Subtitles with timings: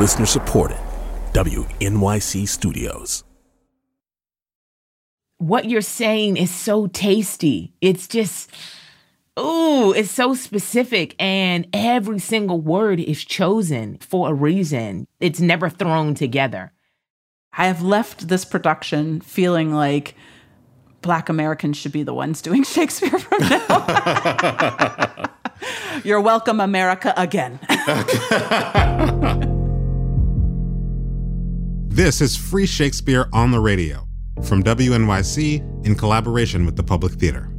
[0.00, 0.78] Listener supported,
[1.34, 3.22] WNYC Studios.
[5.36, 7.74] What you're saying is so tasty.
[7.82, 8.50] It's just,
[9.38, 11.14] ooh, it's so specific.
[11.18, 15.06] And every single word is chosen for a reason.
[15.20, 16.72] It's never thrown together.
[17.52, 20.14] I have left this production feeling like
[21.02, 25.26] Black Americans should be the ones doing Shakespeare from now.
[26.04, 27.60] You're welcome, America, again.
[31.90, 34.06] this is Free Shakespeare on the Radio
[34.44, 37.50] from WNYC in collaboration with the Public Theater.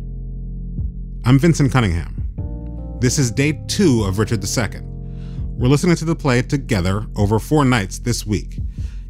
[1.26, 2.98] I'm Vincent Cunningham.
[3.02, 4.82] This is day two of Richard II.
[5.58, 8.60] We're listening to the play together over four nights this week.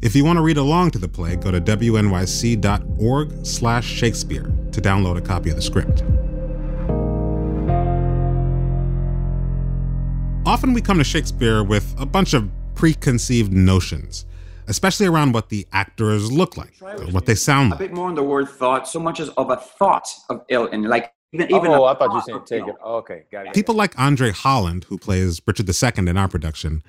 [0.02, 4.80] If you want to read along to the play, go to wnyc.org slash Shakespeare to
[4.80, 6.02] download a copy of the script.
[10.44, 14.26] Often we come to Shakespeare with a bunch of preconceived notions,
[14.66, 16.74] especially around what the actors look like,
[17.10, 17.80] what they sound like.
[17.80, 20.68] A bit more on the word thought, so much as of a thought of ill
[20.68, 22.74] and like even, even oh, oh, I thought you were saying take it.
[22.82, 23.54] Oh, okay, got it.
[23.54, 26.82] People like Andre Holland, who plays Richard II in our production,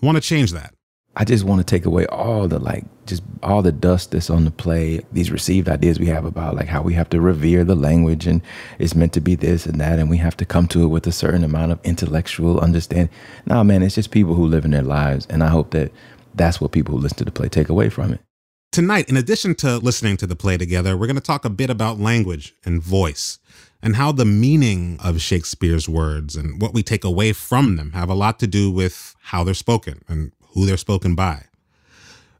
[0.00, 0.74] want to change that.
[1.14, 4.46] I just want to take away all the like just all the dust that's on
[4.46, 7.74] the play, these received ideas we have about like how we have to revere the
[7.74, 8.40] language and
[8.78, 11.06] it's meant to be this and that and we have to come to it with
[11.06, 13.10] a certain amount of intellectual understanding.
[13.44, 15.92] No, man, it's just people who live in their lives and I hope that
[16.34, 18.20] that's what people who listen to the play take away from it.
[18.70, 21.68] Tonight, in addition to listening to the play together, we're going to talk a bit
[21.68, 23.38] about language and voice
[23.82, 28.08] and how the meaning of Shakespeare's words and what we take away from them have
[28.08, 31.44] a lot to do with how they're spoken and who they're spoken by.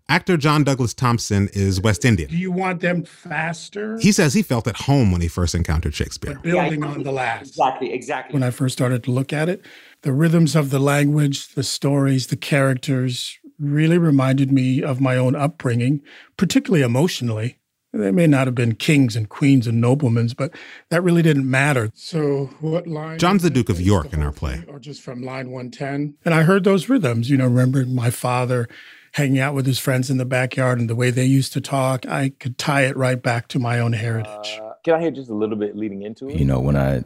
[0.09, 2.29] Actor John Douglas Thompson is West Indian.
[2.29, 3.99] Do you want them faster?
[3.99, 6.35] He says he felt at home when he first encountered Shakespeare.
[6.35, 7.49] But building on the last.
[7.49, 8.35] Exactly, exactly.
[8.35, 9.65] When I first started to look at it,
[10.03, 15.35] the rhythms of the language, the stories, the characters really reminded me of my own
[15.37, 16.03] upbringing,
[16.37, 17.59] particularly emotionally.
[17.95, 20.55] They may not have been kings and queens and noblemen, but
[20.89, 21.91] that really didn't matter.
[21.95, 23.19] So, what line?
[23.19, 24.65] John's the Duke of York in our play.
[24.67, 26.15] Or just from line 110.
[26.25, 28.67] And I heard those rhythms, you know, remember my father
[29.13, 32.07] hanging out with his friends in the backyard and the way they used to talk.
[32.07, 34.59] I could tie it right back to my own heritage.
[34.63, 36.39] Uh, can I hear just a little bit leading into it?
[36.39, 37.05] You know, when I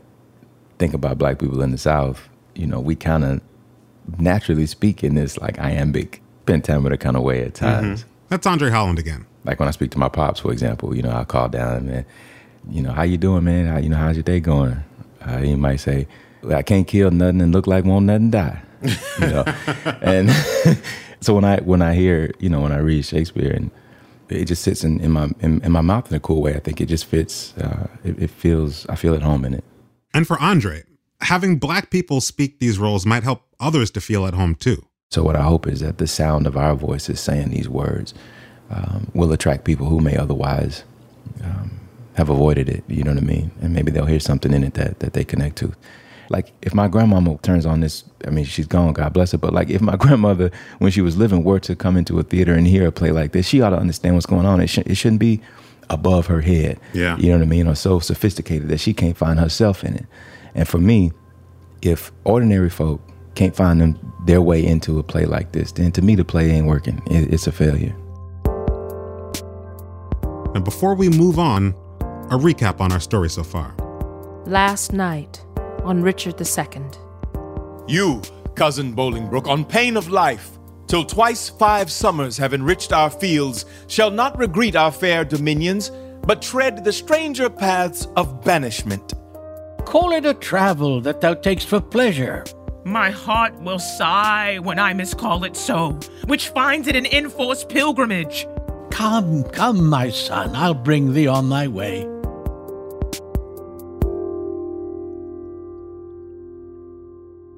[0.78, 3.40] think about black people in the South, you know, we kind of
[4.18, 7.64] naturally speak in this like iambic pentameter kind of way at mm-hmm.
[7.66, 8.00] times.
[8.00, 8.10] Mm-hmm.
[8.28, 9.26] That's Andre Holland again.
[9.44, 12.04] Like when I speak to my pops, for example, you know, I call down and,
[12.68, 13.66] you know, how you doing, man?
[13.66, 14.82] How, you know, how's your day going?
[15.20, 16.08] Uh, he might say,
[16.50, 18.60] I can't kill nothing and look like won't nothing die.
[18.82, 19.44] You know,
[20.02, 20.30] and
[21.20, 23.70] so when I when I hear, you know, when I read Shakespeare and
[24.28, 26.54] it just sits in, in my in, in, my mouth in a cool way.
[26.54, 27.56] I think it just fits.
[27.56, 29.64] Uh, it, it feels I feel at home in it.
[30.12, 30.84] And for Andre,
[31.20, 34.86] having black people speak these roles might help others to feel at home too.
[35.10, 38.12] So what I hope is that the sound of our voices saying these words
[38.70, 40.82] um, will attract people who may otherwise
[41.44, 41.78] um,
[42.14, 42.82] have avoided it.
[42.88, 43.50] You know what I mean?
[43.60, 45.72] And maybe they'll hear something in it that that they connect to.
[46.28, 49.38] Like if my grandmama turns on this, I mean she's gone, God bless her.
[49.38, 52.54] But like if my grandmother, when she was living, were to come into a theater
[52.54, 54.60] and hear a play like this, she ought to understand what's going on.
[54.60, 55.40] It, sh- it shouldn't be
[55.88, 56.80] above her head.
[56.92, 57.68] Yeah, you know what I mean?
[57.68, 60.06] Or so sophisticated that she can't find herself in it.
[60.56, 61.12] And for me,
[61.80, 63.00] if ordinary folk
[63.36, 66.50] can't find them their way into a play like this, then to me the play
[66.50, 67.00] ain't working.
[67.06, 67.94] It, it's a failure.
[70.54, 71.74] And before we move on,
[72.30, 73.74] a recap on our story so far.
[74.46, 75.44] Last night
[75.84, 76.82] on Richard II.
[77.86, 78.22] You,
[78.56, 80.58] cousin Bolingbroke, on pain of life,
[80.88, 85.92] till twice five summers have enriched our fields, shall not regret our fair dominions,
[86.22, 89.14] but tread the stranger paths of banishment.
[89.84, 92.44] Call it a travel that thou takest for pleasure.
[92.86, 98.46] My heart will sigh when I miscall it so, which finds it an enforced pilgrimage.
[98.92, 102.02] Come, come, my son, I'll bring thee on thy way.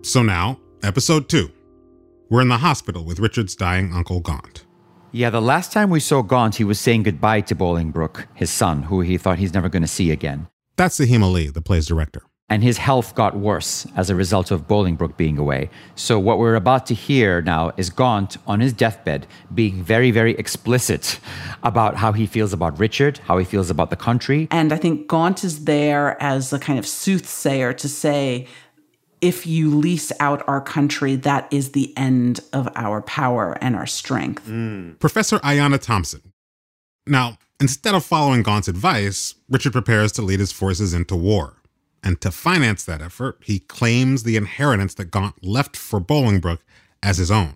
[0.02, 1.50] So now, episode two.
[2.30, 4.64] We're in the hospital with Richard's dying uncle Gaunt.
[5.12, 8.84] Yeah, the last time we saw Gaunt, he was saying goodbye to Bolingbroke, his son,
[8.84, 10.48] who he thought he's never going to see again.
[10.76, 14.66] That's Saheem Ali, the play's director and his health got worse as a result of
[14.66, 15.68] Bolingbroke being away.
[15.94, 20.34] So, what we're about to hear now is Gaunt on his deathbed being very, very
[20.36, 21.20] explicit
[21.62, 24.48] about how he feels about Richard, how he feels about the country.
[24.50, 28.46] And I think Gaunt is there as a kind of soothsayer to say,
[29.20, 33.86] if you lease out our country, that is the end of our power and our
[33.86, 34.46] strength.
[34.46, 34.98] Mm.
[35.00, 36.32] Professor Ayanna Thompson.
[37.06, 41.57] Now, instead of following Gaunt's advice, Richard prepares to lead his forces into war.
[42.02, 46.60] And to finance that effort, he claims the inheritance that Gaunt left for Bolingbroke
[47.02, 47.54] as his own.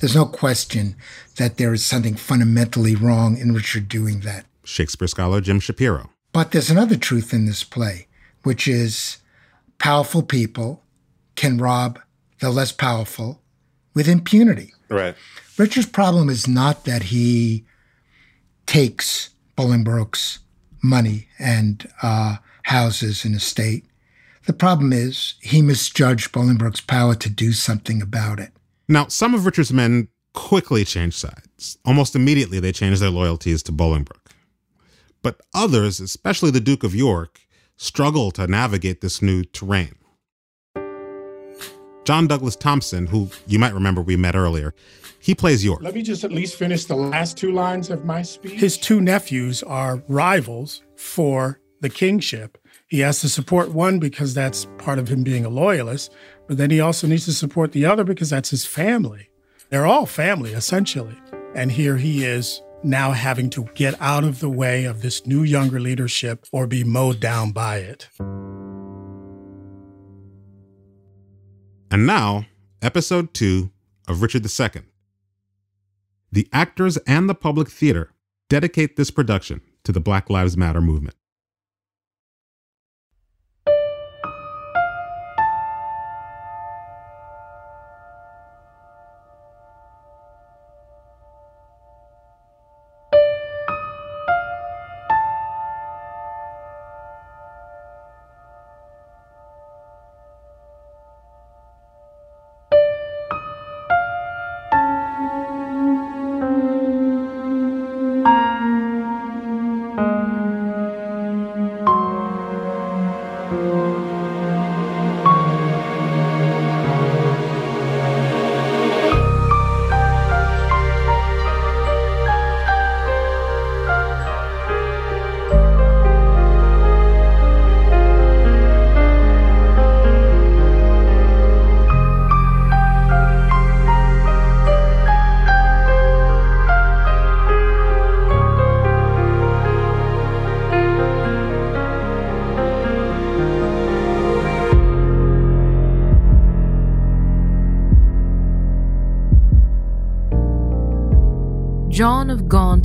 [0.00, 0.96] There's no question
[1.36, 4.46] that there is something fundamentally wrong in Richard doing that.
[4.64, 6.10] Shakespeare scholar Jim Shapiro.
[6.32, 8.08] But there's another truth in this play,
[8.42, 9.18] which is
[9.78, 10.82] powerful people
[11.36, 12.00] can rob
[12.40, 13.40] the less powerful
[13.94, 14.72] with impunity.
[14.88, 15.14] Right.
[15.56, 17.64] Richard's problem is not that he
[18.66, 20.40] takes Bolingbroke's
[20.82, 22.36] money and uh,
[22.74, 23.84] houses and estate.
[24.46, 28.50] The problem is he misjudged Bolingbroke's power to do something about it.
[28.88, 31.78] Now, some of Richard's men quickly changed sides.
[31.84, 34.32] Almost immediately, they changed their loyalties to Bolingbroke.
[35.22, 37.40] But others, especially the Duke of York,
[37.76, 39.94] struggle to navigate this new terrain.
[42.04, 44.74] John Douglas Thompson, who you might remember we met earlier,
[45.20, 45.80] he plays York.
[45.80, 48.60] Let me just at least finish the last two lines of my speech.
[48.60, 52.58] His two nephews are rivals for the kingship.
[52.94, 56.12] He has to support one because that's part of him being a loyalist,
[56.46, 59.30] but then he also needs to support the other because that's his family.
[59.68, 61.16] They're all family, essentially.
[61.56, 65.42] And here he is now having to get out of the way of this new
[65.42, 68.08] younger leadership or be mowed down by it.
[71.90, 72.46] And now,
[72.80, 73.72] episode two
[74.06, 74.82] of Richard II.
[76.30, 78.12] The actors and the public theater
[78.48, 81.16] dedicate this production to the Black Lives Matter movement.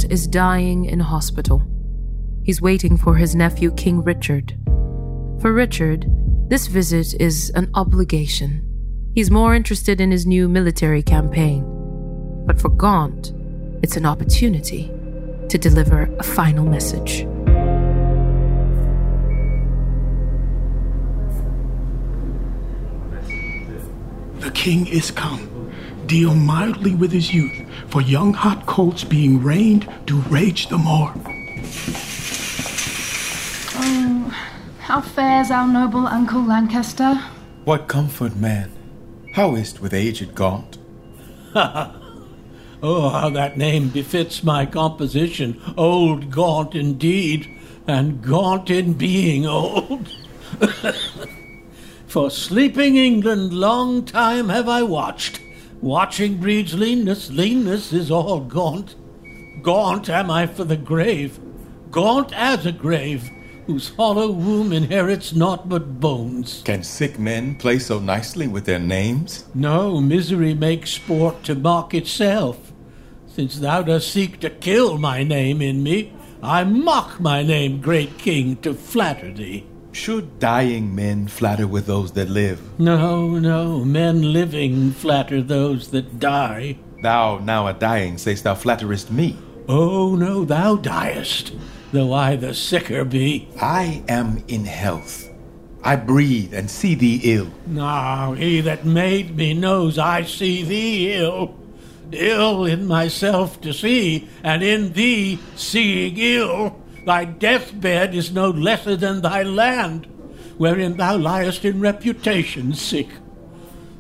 [0.10, 1.62] Is dying in hospital.
[2.44, 4.58] He's waiting for his nephew, King Richard.
[5.40, 6.06] For Richard,
[6.50, 8.66] this visit is an obligation.
[9.14, 11.64] He's more interested in his new military campaign.
[12.46, 13.34] But for Gaunt,
[13.84, 14.92] it's an opportunity
[15.48, 17.28] to deliver a final message.
[24.40, 25.59] The king is come.
[26.10, 27.56] Deal mildly with his youth,
[27.88, 31.14] for young hot colts being reined do rage the more.
[33.76, 34.36] Oh,
[34.80, 37.14] how fares our noble Uncle Lancaster?
[37.64, 38.72] What comfort, man?
[39.34, 40.80] How is't with aged Gaunt?
[41.54, 41.92] oh,
[42.82, 45.62] how that name befits my composition.
[45.78, 47.56] Old Gaunt indeed,
[47.86, 50.10] and gaunt in being old.
[52.08, 55.42] For sleeping England long time have I watched.
[55.82, 58.96] Watching breeds leanness, leanness is all gaunt.
[59.62, 61.40] Gaunt am I for the grave,
[61.90, 63.30] gaunt as a grave,
[63.66, 66.64] whose hollow womb inherits naught but bones.
[66.66, 69.46] Can sick men play so nicely with their names?
[69.54, 72.74] No, misery makes sport to mock itself.
[73.28, 76.12] Since thou dost seek to kill my name in me,
[76.44, 79.66] I mock my name, great king, to flatter thee.
[79.92, 82.62] Should dying men flatter with those that live?
[82.80, 86.78] No, no, men living flatter those that die.
[87.02, 89.38] Thou, now a dying, sayst thou flatterest me?
[89.68, 91.54] Oh, no, thou diest,
[91.92, 93.48] though I the sicker be.
[93.60, 95.30] I am in health.
[95.84, 97.50] I breathe and see thee ill.
[97.66, 101.56] Now, he that made me knows I see thee ill.
[102.12, 106.76] Ill in myself to see, and in thee seeing ill.
[107.06, 110.06] Thy deathbed is no lesser than thy land,
[110.58, 113.08] wherein thou liest in reputation sick.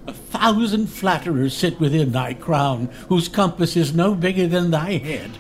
[0.08, 5.32] A thousand flatterers sit within thy crown, whose compass is no bigger than thy head.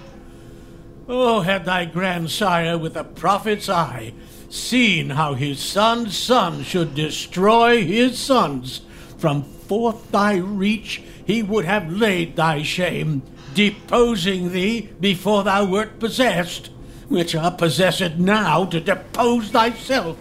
[1.07, 4.13] Oh, had thy grandsire with a prophet's eye
[4.49, 8.81] seen how his son's son should destroy his sons,
[9.17, 13.21] from forth thy reach he would have laid thy shame,
[13.53, 16.69] deposing thee before thou wert possessed
[17.09, 20.17] which are possessed now to depose thyself.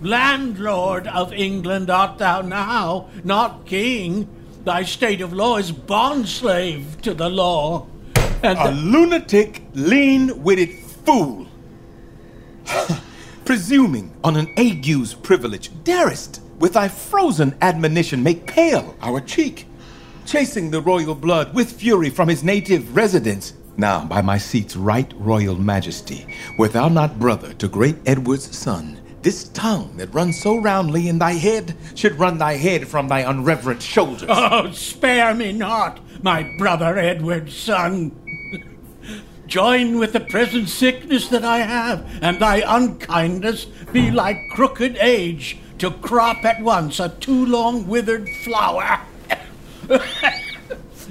[0.00, 4.28] Landlord of England art thou now, not king,
[4.66, 7.86] Thy state of law is bondslave to the law.
[8.42, 11.46] And a lunatic, lean witted fool.
[13.44, 19.68] Presuming on an ague's privilege, darest with thy frozen admonition make pale our cheek,
[20.24, 23.52] chasing the royal blood with fury from his native residence.
[23.76, 26.26] Now, by my seat's right royal majesty,
[26.58, 31.18] wert thou not brother to great Edward's son, this tongue that runs so roundly in
[31.18, 34.28] thy head should run thy head from thy unreverent shoulders.
[34.28, 38.12] Oh, spare me not, my brother Edward's son.
[39.46, 45.58] Join with the present sickness that I have, and thy unkindness be like crooked age
[45.78, 49.00] to crop at once a too long withered flower.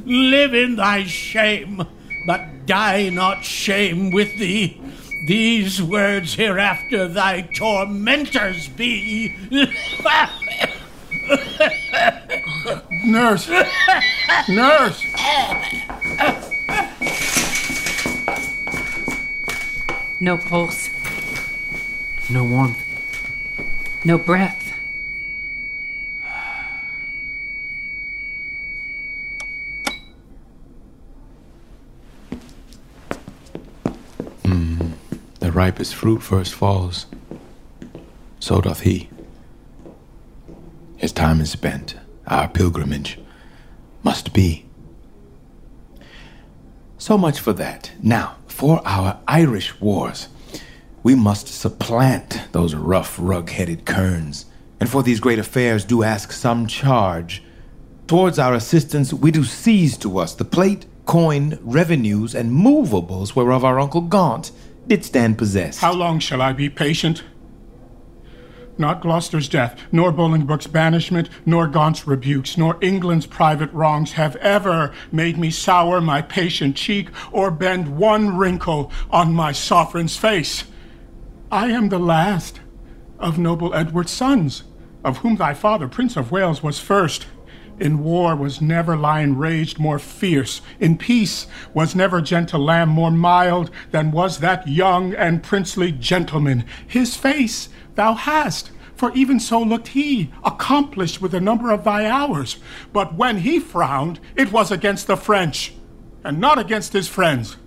[0.06, 1.86] Live in thy shame,
[2.26, 4.82] but die not shame with thee.
[5.28, 9.36] These words hereafter thy tormentors be.
[13.06, 13.50] Nurse!
[14.50, 15.04] Nurse!
[20.22, 20.90] No pulse.
[22.30, 22.78] No warmth.
[24.04, 24.65] No breath.
[35.56, 37.06] Ripest fruit first falls.
[38.40, 39.10] So doth he.
[40.98, 41.96] His time is spent.
[42.28, 43.20] Our pilgrimage
[44.04, 44.66] must be.
[46.98, 47.92] So much for that.
[48.02, 50.28] Now, for our Irish wars,
[51.04, 54.46] we must supplant those rough, rug headed kerns,
[54.80, 57.44] and for these great affairs do ask some charge.
[58.08, 63.64] Towards our assistance, we do seize to us the plate, coin, revenues, and movables whereof
[63.64, 64.52] our Uncle Gaunt
[64.88, 65.80] did stand possessed.
[65.80, 67.24] How long shall I be patient?
[68.78, 74.94] Not Gloucester's death, nor Bolingbroke's banishment, nor Gaunt's rebukes, nor England's private wrongs have ever
[75.12, 80.66] made me sour my patient cheek or bend one wrinkle on my sovereign's face.
[81.52, 82.60] I am the last
[83.18, 84.64] of noble Edward's sons,
[85.06, 87.28] of whom thy father, Prince of Wales, was first.
[87.78, 90.62] In war was never lion raged more fierce.
[90.80, 96.64] In peace was never gentle lamb more mild than was that young and princely gentleman.
[96.88, 102.06] His face thou hast, for even so looked he, accomplished with the number of thy
[102.06, 102.58] hours.
[102.94, 105.74] But when he frowned, it was against the French,
[106.24, 107.58] and not against his friends.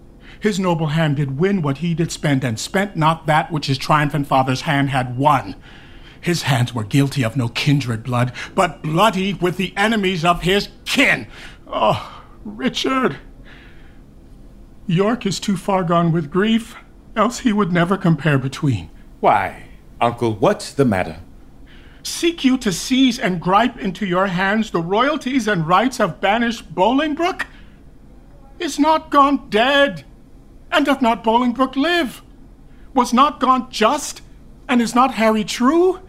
[0.41, 3.77] His noble hand did win what he did spend, and spent not that which his
[3.77, 5.55] triumphant father's hand had won.
[6.21, 10.69] His hands were guilty of no kindred blood, but bloody with the enemies of his
[10.85, 11.27] kin.
[11.67, 13.19] Oh, Richard!
[14.87, 16.75] York is too far gone with grief,
[17.15, 18.91] else he would never compare between.
[19.21, 19.65] Why,
[20.01, 21.21] Uncle, what's the matter?
[22.03, 26.75] Seek you to seize and gripe into your hands the royalties and rights of banished
[26.75, 27.47] Bolingbroke?
[28.59, 30.05] Is not Gaunt dead?
[30.71, 32.23] And doth not Bolingbroke live?
[32.95, 34.23] Was not Gaunt just?
[34.69, 36.01] And is not Harry true?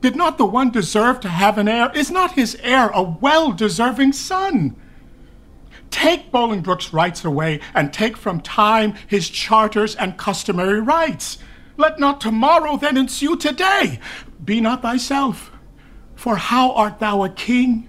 [0.00, 1.90] Did not the one deserve to have an heir?
[1.94, 4.76] Is not his heir a well deserving son?
[5.90, 11.38] Take Bolingbroke's rights away, and take from time his charters and customary rights.
[11.76, 14.00] Let not tomorrow then ensue today.
[14.44, 15.50] Be not thyself.
[16.14, 17.88] For how art thou a king,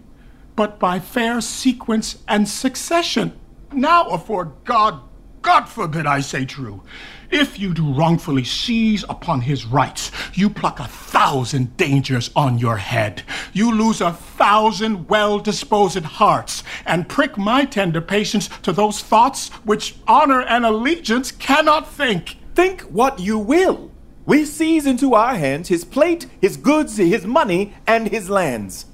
[0.55, 3.37] but by fair sequence and succession?
[3.71, 5.01] Now, afore God,
[5.41, 6.83] God forbid I say true,
[7.31, 12.77] if you do wrongfully seize upon his rights, you pluck a thousand dangers on your
[12.77, 13.23] head.
[13.53, 19.49] You lose a thousand well disposed hearts, and prick my tender patience to those thoughts
[19.65, 22.37] which honor and allegiance cannot think.
[22.55, 23.91] Think what you will.
[24.25, 28.85] We seize into our hands his plate, his goods, his money, and his lands.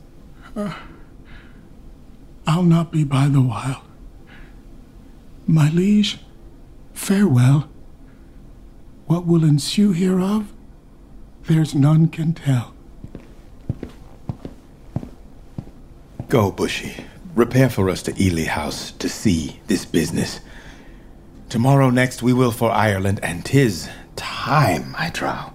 [0.55, 0.73] Uh,
[2.45, 3.83] I'll not be by the while.
[5.47, 6.19] My liege,
[6.93, 7.69] farewell.
[9.07, 10.51] What will ensue hereof,
[11.43, 12.73] there's none can tell.
[16.29, 17.05] Go, Bushy.
[17.35, 20.39] Repair for us to Ely House to see this business.
[21.49, 25.51] Tomorrow next we will for Ireland, and 'tis time, I trow.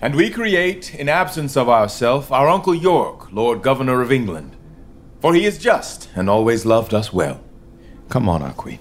[0.00, 4.56] And we create, in absence of ourself, our Uncle York, Lord Governor of England.
[5.20, 7.40] For he is just, and always loved us well.
[8.08, 8.80] Come on, our queen.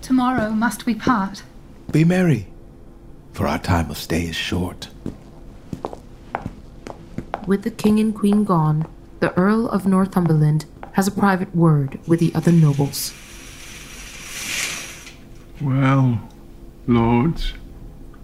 [0.00, 1.42] Tomorrow must we part.
[1.92, 2.46] Be merry,
[3.34, 4.88] for our time of stay is short.
[7.46, 8.86] With the king and queen gone,
[9.20, 13.12] the Earl of Northumberland has a private word with the other nobles.
[15.60, 16.26] Well,
[16.86, 17.52] lords,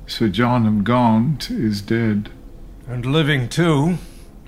[0.06, 2.30] Sir John of Gaunt is dead.
[2.86, 3.98] And living too,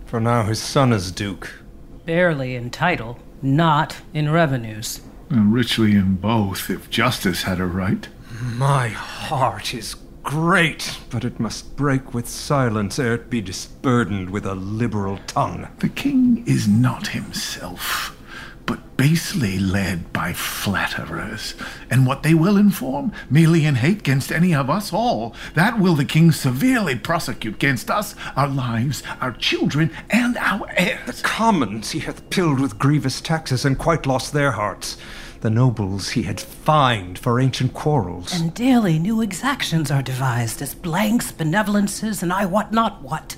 [0.07, 1.61] for now his son is Duke.
[2.07, 5.03] Barely in title, not in revenues.
[5.29, 8.09] And richly in both, if justice had a right.
[8.42, 14.47] My heart is great, but it must break with silence ere it be disburdened with
[14.47, 15.68] a liberal tongue.
[15.80, 18.16] The king is not himself,
[18.64, 21.54] but basely led by flatterers.
[21.90, 25.94] And what they will inform, merely in hate against any of us all, that will
[25.94, 31.20] the king severely prosecute against us, our lives, our children, and our heirs.
[31.20, 34.97] The commons he hath pilled with grievous taxes and quite lost their hearts.
[35.40, 38.38] The nobles he had fined for ancient quarrels.
[38.38, 43.37] And daily new exactions are devised as blanks, benevolences, and I wot not what.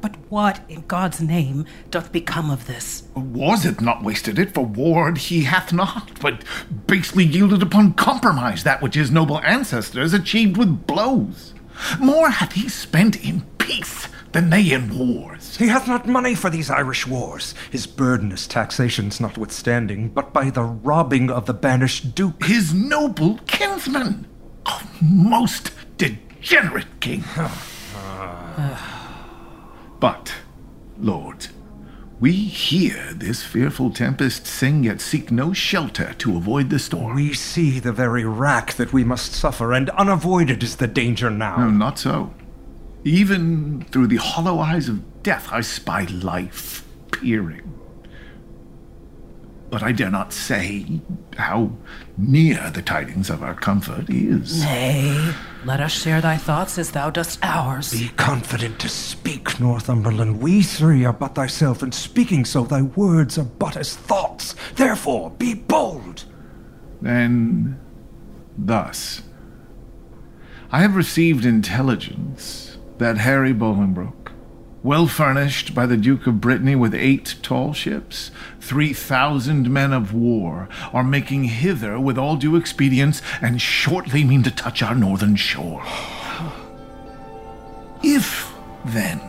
[0.00, 3.02] But what, in God's name, doth become of this?
[3.14, 6.42] Was it not wasted it for ward he hath not, but
[6.86, 11.52] basely yielded upon compromise that which his noble ancestors achieved with blows?
[12.00, 15.31] More hath he spent in peace than they in wars.
[15.58, 20.62] He hath not money for these Irish wars, his burdenous taxations notwithstanding, but by the
[20.62, 22.44] robbing of the banished duke.
[22.44, 24.26] His noble kinsman!
[24.66, 27.24] Oh, most degenerate king!
[28.54, 29.96] Ah.
[29.98, 30.34] but,
[30.98, 31.50] lords,
[32.20, 37.14] we hear this fearful tempest sing, yet seek no shelter to avoid the storm.
[37.14, 41.56] We see the very rack that we must suffer, and unavoided is the danger now.
[41.56, 42.32] No, not so.
[43.04, 47.78] Even through the hollow eyes of death, I spy life peering.
[49.70, 51.00] But I dare not say
[51.36, 51.72] how
[52.18, 54.62] near the tidings of our comfort is.
[54.62, 55.32] Nay,
[55.64, 57.90] let us share thy thoughts as thou dost ours.
[57.90, 60.40] Be confident to speak, Northumberland.
[60.42, 64.54] We three are but thyself, and speaking so, thy words are but as thoughts.
[64.74, 66.24] Therefore, be bold.
[67.00, 67.80] Then,
[68.58, 69.22] thus,
[70.70, 72.71] I have received intelligence
[73.02, 74.30] that Harry Bolingbroke,
[74.84, 78.30] well furnished by the Duke of Brittany with eight tall ships,
[78.60, 84.44] three thousand men of war, are making hither with all due expedience, and shortly mean
[84.44, 85.82] to touch our northern shore.
[88.04, 88.52] If,
[88.84, 89.20] then,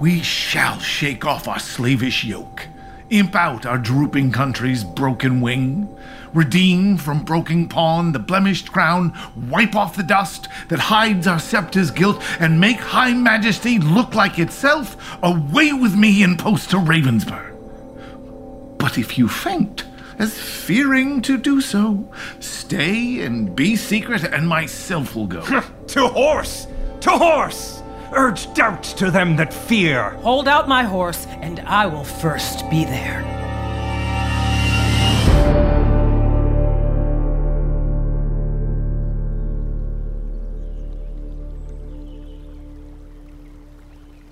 [0.00, 2.66] we shall shake off our slavish yoke,
[3.10, 5.88] imp out our drooping country's broken wing,
[6.34, 9.16] redeem from broken pawn the blemished crown,
[9.48, 14.38] wipe off the dust that hides our scepter's guilt, and make high majesty look like
[14.38, 18.78] itself, away with me and post to Ravenspurgh.
[18.78, 19.84] But if you faint,
[20.18, 25.42] as fearing to do so, stay and be secret, and myself will go.
[25.88, 26.66] to horse!
[27.00, 27.82] To horse!
[28.12, 30.10] Urge doubt to them that fear.
[30.22, 33.49] Hold out my horse, and I will first be there.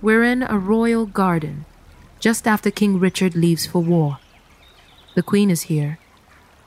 [0.00, 1.64] We're in a royal garden,
[2.20, 4.20] just after King Richard leaves for war.
[5.16, 5.98] The Queen is here,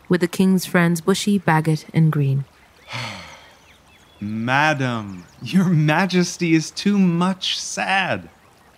[0.09, 2.43] with the King's friends Bushy, Bagot, and Green.
[4.19, 8.29] Madam, your majesty is too much sad.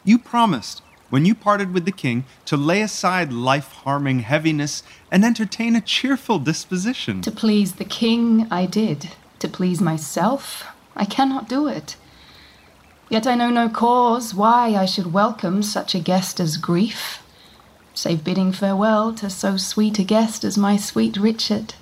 [0.04, 5.26] You promised, when you parted with the king, to lay aside life harming heaviness and
[5.26, 7.22] entertain a cheerful disposition.
[7.24, 9.14] To please the king, I did.
[9.40, 11.96] To please myself, I cannot do it.
[13.14, 17.22] Yet I know no cause why I should welcome such a guest as grief,
[17.94, 21.76] save bidding farewell to so sweet a guest as my sweet Richard.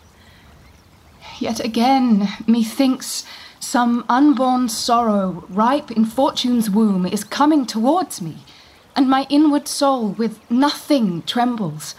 [1.39, 3.23] Yet again, methinks
[3.61, 8.39] some unborn sorrow, ripe in fortune's womb, is coming towards me,
[8.93, 11.95] and my inward soul with nothing trembles.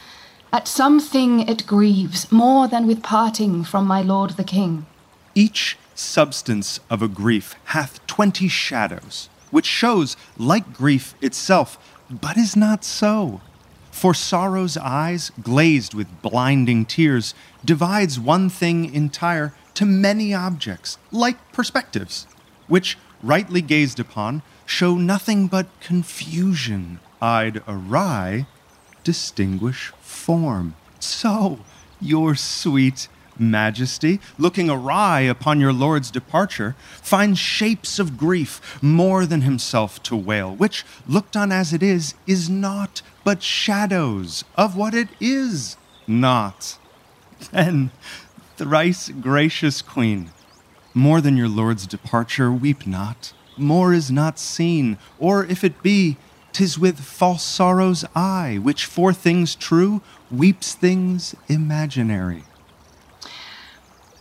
[0.52, 4.84] At something it grieves more than with parting from my lord the king.
[5.34, 11.78] Each substance of a grief hath twenty shadows, which shows like grief itself,
[12.10, 13.40] but is not so.
[13.90, 21.52] For sorrow's eyes, glazed with blinding tears, divides one thing entire to many objects, like
[21.52, 22.26] perspectives,
[22.66, 28.46] which, rightly gazed upon, show nothing but confusion, eyed awry,
[29.04, 30.74] distinguish form.
[30.98, 31.60] So,
[32.00, 39.42] your sweet Majesty, looking awry upon your lord's departure, finds shapes of grief more than
[39.42, 44.94] himself to wail, which, looked on as it is, is naught but shadows of what
[44.94, 46.78] it is not.
[47.50, 47.90] Then,
[48.56, 50.30] thrice gracious Queen,
[50.94, 53.32] more than your lord's departure, weep not.
[53.56, 56.16] More is not seen, or if it be,
[56.52, 62.44] 'tis with false sorrow's eye, which for things true weeps things imaginary.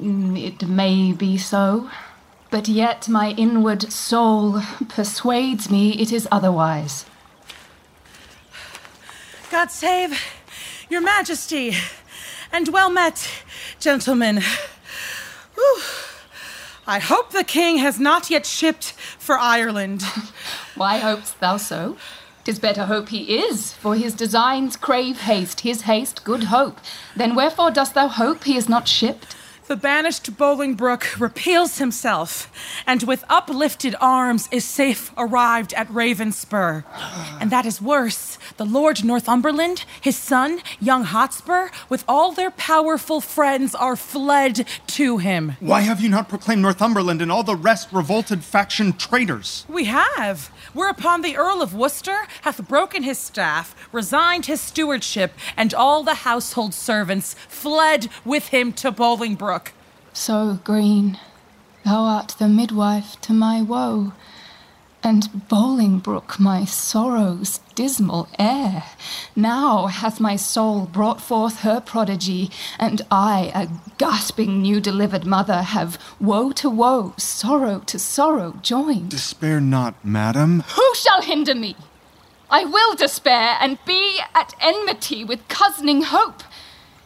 [0.02, 1.90] Mm, It may be so,
[2.50, 7.06] but yet my inward soul persuades me it is otherwise.
[9.52, 10.20] God save
[10.90, 11.76] Your Majesty,
[12.52, 13.30] and well met,
[13.80, 14.42] gentlemen.
[15.56, 15.82] Whew.
[16.88, 20.02] I hope the king has not yet shipped for Ireland.
[20.76, 21.96] Why hopest thou so?
[22.44, 26.80] Tis better hope he is, for his designs crave haste, his haste good hope.
[27.16, 29.36] Then wherefore dost thou hope he is not shipped?
[29.72, 32.52] The banished Bolingbroke repeals himself,
[32.86, 36.84] and with uplifted arms is safe arrived at Ravenspur.
[37.40, 38.38] And that is worse.
[38.58, 45.20] The Lord Northumberland, his son, young Hotspur, with all their powerful friends are fled to
[45.20, 45.56] him.
[45.62, 49.66] Why have you not proclaimed Northumberland and all the rest revolted faction traitors?
[49.70, 50.52] We have.
[50.74, 56.26] Whereupon the Earl of Worcester hath broken his staff, resigned his stewardship, and all the
[56.26, 59.61] household servants fled with him to Bolingbroke.
[60.14, 61.18] So, Green,
[61.86, 64.12] thou art the midwife to my woe,
[65.04, 68.84] and Bolingbroke my sorrow's dismal heir.
[69.36, 75.62] Now hath my soul brought forth her prodigy, and I, a gasping new delivered mother,
[75.62, 79.10] have woe to woe, sorrow to sorrow joined.
[79.10, 80.64] Despair not, madam.
[80.76, 81.76] Who shall hinder me?
[82.50, 86.44] I will despair and be at enmity with cousining hope.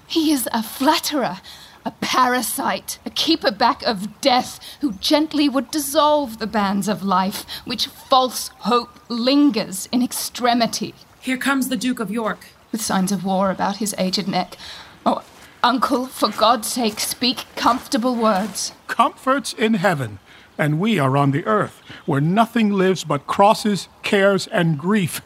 [0.08, 1.38] He is a flatterer,
[1.86, 7.46] a parasite, a keeper back of death, who gently would dissolve the bands of life,
[7.64, 10.96] which false hope lingers in extremity.
[11.22, 12.48] Here comes the Duke of York.
[12.72, 14.58] With signs of war about his aged neck.
[15.06, 15.24] Oh,
[15.64, 18.74] uncle, for God's sake, speak comfortable words.
[18.88, 20.20] Comforts in heaven,
[20.58, 25.22] and we are on the earth, where nothing lives but crosses, cares, and grief.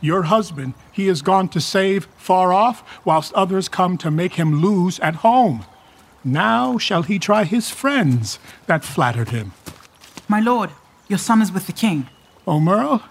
[0.00, 4.62] Your husband, he is gone to save far off, whilst others come to make him
[4.62, 5.66] lose at home.
[6.24, 9.52] Now shall he try his friends that flattered him.
[10.28, 10.70] My lord,
[11.08, 12.08] your son is with the king.
[12.46, 13.02] Aumerle?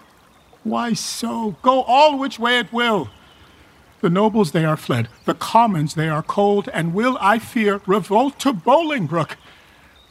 [0.64, 1.56] Why so?
[1.62, 3.08] Go all which way it will.
[4.00, 8.38] The nobles they are fled, the commons they are cold, and will, I fear, revolt
[8.40, 9.36] to Bolingbroke.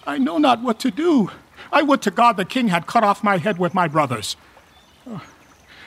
[0.05, 1.31] I know not what to do.
[1.71, 4.35] I would to God the king had cut off my head with my brothers.
[5.09, 5.19] Uh,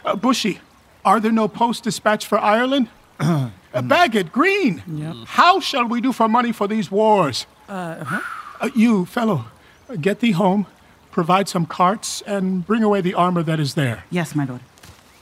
[0.05, 0.61] uh, Bushy,
[1.05, 2.89] are there no post dispatch for Ireland?
[3.21, 4.79] uh, Bagot, Green,
[5.27, 7.47] how shall we do for money for these wars?
[7.69, 8.21] Uh-huh.
[8.61, 9.45] Uh, you, fellow,
[9.89, 10.67] uh, get thee home,
[11.11, 14.05] provide some carts, and bring away the armor that is there.
[14.11, 14.61] Yes, my lord.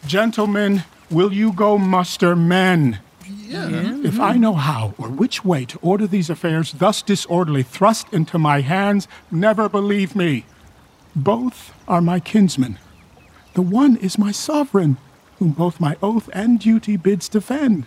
[0.06, 3.00] Gentlemen, will you go muster men?
[3.26, 3.98] Yeah.
[4.04, 8.38] If I know how or which way to order these affairs thus disorderly thrust into
[8.38, 10.44] my hands, never believe me.
[11.16, 12.78] Both are my kinsmen.
[13.54, 14.98] The one is my sovereign,
[15.38, 17.86] whom both my oath and duty bids defend.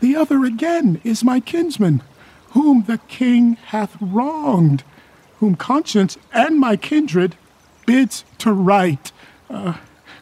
[0.00, 2.02] The other again is my kinsman,
[2.50, 4.82] whom the king hath wronged,
[5.38, 7.36] whom conscience and my kindred
[7.86, 9.12] bids to right.
[9.48, 9.74] Uh,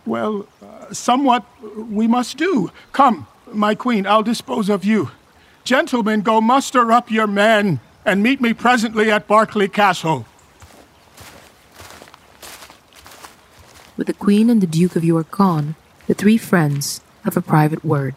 [0.05, 1.45] well, uh, somewhat
[1.77, 2.71] we must do.
[2.93, 5.11] Come, my queen, I'll dispose of you.
[5.65, 10.27] Gentlemen, go muster up your men and meet me presently at Berkeley Castle.
[13.97, 15.75] With the Queen and the Duke of York gone,
[16.09, 18.15] the three friends have a private word.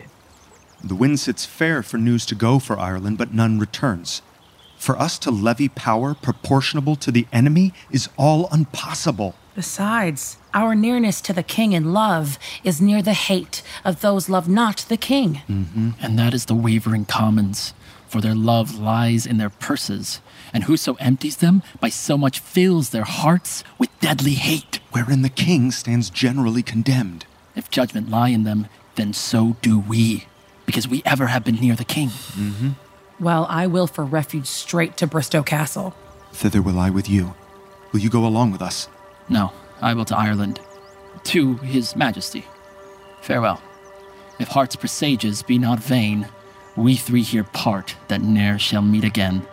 [0.82, 4.22] The wind sits fair for news to go for Ireland, but none returns.
[4.78, 9.36] For us to levy power proportionable to the enemy is all impossible.
[9.56, 14.48] Besides, our nearness to the king in love is near the hate of those love
[14.48, 15.42] not the king.
[15.50, 15.90] Mm-hmm.
[16.02, 17.74] And that is the wavering commons,
[18.08, 20.22] for their love lies in their purses,
[20.54, 24.80] and whoso empties them by so much fills their hearts with deadly hate.
[24.92, 27.26] Wherein the king stands generally condemned.
[27.56, 30.26] If judgment lie in them, then so do we,
[30.66, 32.10] because we ever have been near the king.
[32.10, 32.70] Mm-hmm.
[33.20, 35.94] Well, I will for refuge straight to Bristow Castle.
[36.34, 37.36] Thither will I with you.
[37.92, 38.88] Will you go along with us?
[39.30, 40.60] No, I will to Ireland.
[41.26, 42.46] To his majesty.
[43.22, 43.62] Farewell.
[44.40, 46.28] If heart's presages be not vain,
[46.76, 49.46] we three here part that ne'er shall meet again.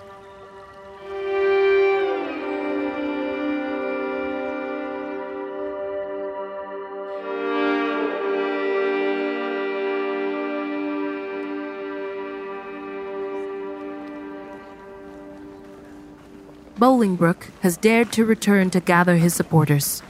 [16.78, 20.00] Bolingbroke has dared to return to gather his supporters.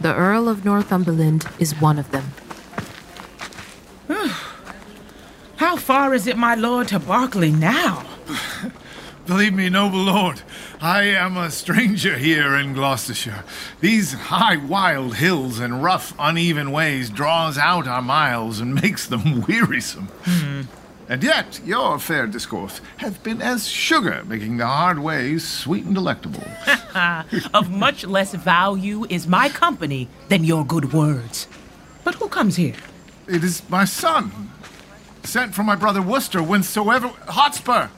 [0.00, 2.32] The Earl of Northumberland is one of them.
[5.56, 8.06] How far is it, my lord, to Berkeley now?
[9.26, 10.40] Believe me, noble lord,
[10.80, 13.44] I am a stranger here in Gloucestershire.
[13.80, 19.42] These high, wild hills and rough, uneven ways draws out our miles and makes them
[19.48, 20.08] wearisome.
[20.24, 20.62] Hmm.
[21.10, 25.92] And yet, your fair discourse hath been as sugar, making the hard ways sweet and
[25.92, 26.44] delectable.
[27.52, 31.48] of much less value is my company than your good words.
[32.04, 32.76] But who comes here?
[33.26, 34.52] It is my son.
[35.24, 37.08] sent from my brother Worcester whensoever.
[37.26, 37.88] Hotspur!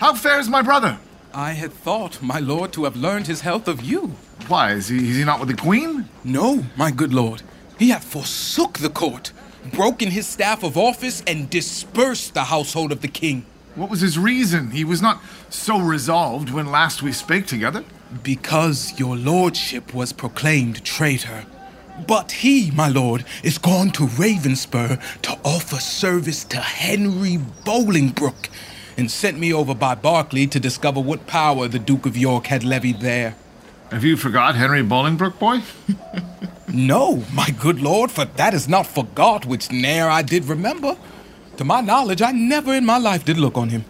[0.00, 0.98] How fares my brother?
[1.32, 4.16] I had thought, my lord, to have learned his health of you.
[4.48, 6.08] Why, is he, is he not with the queen?
[6.24, 7.42] No, my good lord.
[7.78, 9.30] He hath forsook the court,
[9.70, 13.46] broken his staff of office, and dispersed the household of the king.
[13.74, 14.70] What was his reason?
[14.72, 17.84] He was not so resolved when last we spake together.
[18.22, 21.46] Because your lordship was proclaimed traitor.
[22.06, 28.48] But he, my lord, is gone to Ravenspur to offer service to Henry Bolingbroke,
[28.98, 32.64] and sent me over by Berkeley to discover what power the Duke of York had
[32.64, 33.36] levied there.
[33.92, 35.60] Have you forgot Henry Bolingbroke, boy?
[36.72, 40.96] no, my good lord, for that is not forgot which ne'er I did remember.
[41.58, 43.84] To my knowledge, I never in my life did look on him.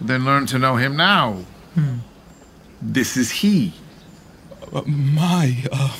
[0.00, 1.44] Then learn to know him now.
[1.74, 1.98] Hmm.
[2.82, 3.72] This is he.
[4.72, 5.96] Uh, my, uh,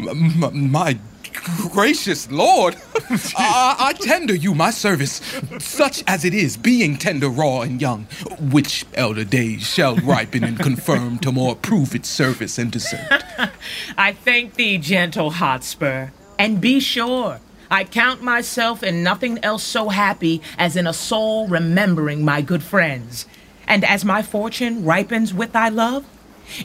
[0.00, 0.98] m- my
[1.34, 2.76] gracious lord,
[3.36, 5.20] I-, I tender you my service,
[5.58, 8.04] such as it is, being tender, raw, and young,
[8.40, 13.06] which elder days shall ripen and confirm to more prove its service and descent.
[13.98, 17.40] I thank thee, gentle Hotspur, and be sure.
[17.70, 22.62] I count myself in nothing else so happy as in a soul remembering my good
[22.62, 23.26] friends.
[23.66, 26.04] And as my fortune ripens with thy love,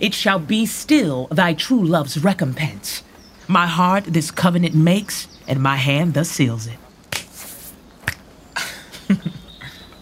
[0.01, 3.03] it shall be still thy true love's recompense.
[3.49, 6.77] My heart this covenant makes, and my hand thus seals it.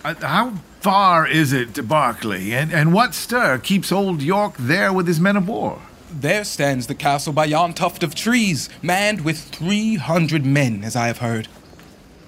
[0.03, 4.91] uh, how far is it to Berkeley, and, and what stir keeps old York there
[4.91, 5.81] with his men of war?
[6.12, 10.97] There stands the castle by yon tuft of trees, manned with three hundred men, as
[10.97, 11.47] I have heard.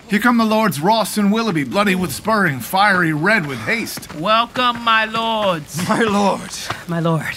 [0.10, 4.16] Here come the lords Ross and Willoughby, bloody with spurring, fiery red with haste.
[4.16, 5.86] Welcome, my lords.
[5.90, 6.52] My lord.
[6.88, 7.36] My lord.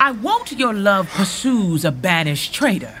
[0.00, 3.00] I wot your love pursues a banished traitor.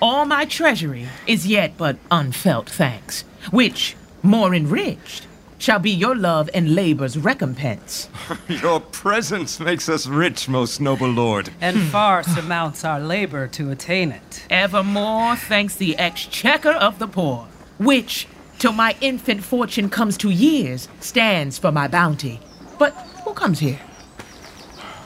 [0.00, 5.26] All my treasury is yet but unfelt thanks, which, more enriched,
[5.58, 8.08] shall be your love and labor's recompense.
[8.48, 11.50] your presence makes us rich, most noble lord.
[11.60, 11.86] And hmm.
[11.88, 14.46] far surmounts our labor to attain it.
[14.50, 17.48] Evermore thanks the exchequer of the poor,
[17.78, 18.26] which,
[18.58, 22.40] till my infant fortune comes to years, stands for my bounty.
[22.78, 22.92] But
[23.24, 23.80] who comes here?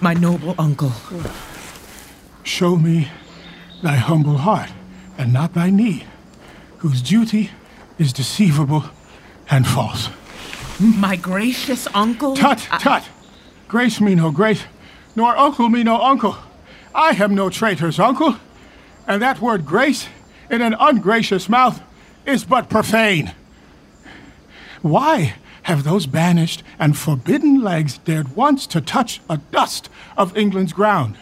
[0.01, 0.93] My noble uncle.
[2.45, 3.11] Show me
[3.83, 4.71] thy humble heart,
[5.17, 6.07] and not thy need,
[6.79, 7.51] whose duty
[7.99, 8.85] is deceivable
[9.51, 10.09] and false.
[10.79, 12.37] My gracious uncle?
[12.37, 13.09] Tut, tut!
[13.67, 14.63] Grace me no grace,
[15.17, 16.37] nor uncle me no uncle.
[16.95, 18.37] I am no traitor's uncle,
[19.07, 20.09] and that word grace
[20.49, 21.83] in an ungracious mouth
[22.25, 23.35] is but profane.
[24.81, 25.35] Why
[25.65, 31.17] have those banished and forbidden legs dared once to touch a dust of England's ground?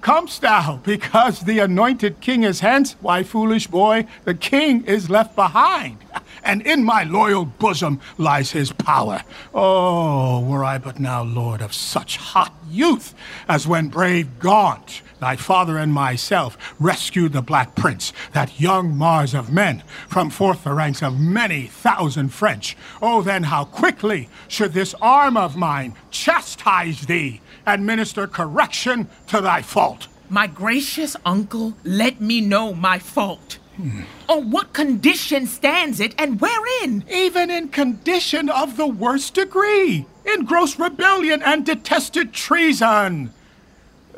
[0.00, 2.96] Comest thou because the anointed king is hence?
[3.00, 5.98] Why, foolish boy, the king is left behind,
[6.42, 9.22] and in my loyal bosom lies his power.
[9.52, 13.14] Oh, were I but now lord of such hot youth
[13.46, 19.34] as when brave Gaunt, thy father and myself, rescued the Black Prince, that young Mars
[19.34, 22.76] of men, from forth the ranks of many thousand French.
[23.00, 27.40] Oh, then how quickly should this arm of mine chastise thee!
[27.66, 30.08] administer correction to thy fault.
[30.28, 33.58] My gracious uncle, let me know my fault.
[33.76, 34.02] Hmm.
[34.28, 37.04] On what condition stands it, and wherein?
[37.10, 43.32] Even in condition of the worst degree, in gross rebellion and detested treason.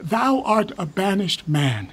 [0.02, 1.92] Thou art a banished man,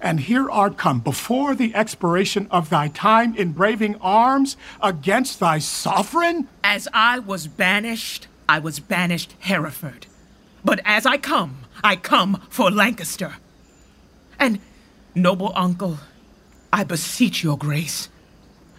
[0.00, 5.58] and here art come before the expiration of thy time in braving arms against thy
[5.58, 6.46] sovereign?
[6.62, 10.06] As I was banished, I was banished Hereford.
[10.64, 13.34] But as I come, I come for Lancaster.
[14.38, 14.60] And,
[15.12, 15.98] noble uncle,
[16.72, 18.08] I beseech your grace,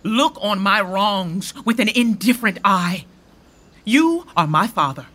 [0.04, 3.06] look on my wrongs with an indifferent eye.
[3.84, 5.08] You are my father,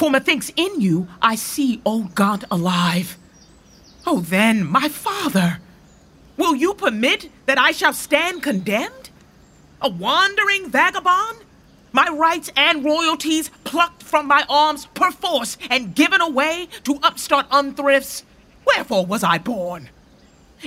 [0.00, 3.18] for methinks in you I see old God alive.
[4.06, 5.58] Oh, then, my father,
[6.38, 9.10] will you permit that I shall stand condemned?
[9.82, 11.44] A wandering vagabond?
[11.92, 18.22] my rights and royalties plucked from my arms perforce and given away to upstart unthrifts.
[18.64, 19.90] Wherefore was I born?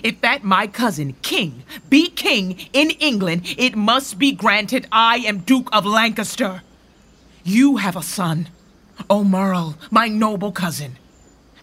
[0.03, 5.39] If that my cousin, king, be king in England, it must be granted I am
[5.39, 6.61] Duke of Lancaster.
[7.43, 8.49] You have a son,
[9.09, 10.97] Aumerle, my noble cousin.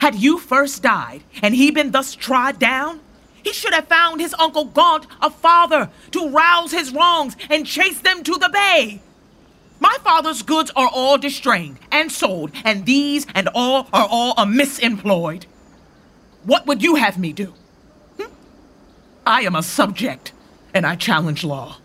[0.00, 3.00] Had you first died, and he been thus trod down,
[3.42, 8.00] he should have found his uncle Gaunt a father to rouse his wrongs and chase
[8.00, 9.00] them to the bay.
[9.79, 14.79] My father's goods are all distrained and sold, and these and all are all amiss
[14.79, 15.46] employed.
[16.44, 17.55] What would you have me do?
[18.18, 18.31] Hm?
[19.26, 20.33] I am a subject,
[20.74, 21.79] and I challenge law.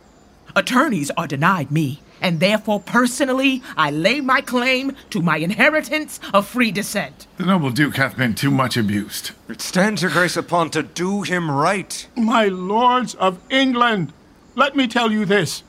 [0.56, 6.48] Attorneys are denied me, and therefore personally I lay my claim to my inheritance of
[6.48, 7.28] free descent.
[7.38, 9.32] The noble duke hath been too much abused.
[9.50, 12.08] It stands your grace upon to do him right.
[12.16, 14.14] My lords of England,
[14.56, 15.64] let me tell you this.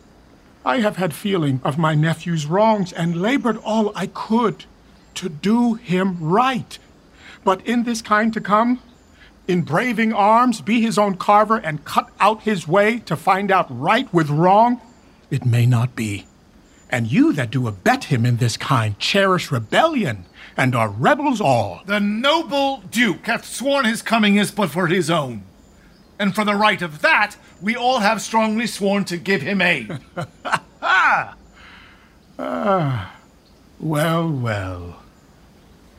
[0.64, 4.64] I have had feeling of my nephew's wrongs and labored all I could
[5.14, 6.78] to do him right.
[7.44, 8.80] But in this kind to come,
[9.46, 13.66] in braving arms, be his own carver, and cut out his way to find out
[13.70, 14.80] right with wrong,
[15.30, 16.26] it may not be.
[16.90, 20.24] And you that do abet him in this kind cherish rebellion,
[20.56, 21.82] and are rebels all.
[21.86, 25.42] The noble duke hath sworn his coming is but for his own.
[26.18, 29.98] And for the right of that, we all have strongly sworn to give him aid.
[30.82, 31.36] ah!
[32.38, 33.16] Ah,
[33.80, 35.02] well, well.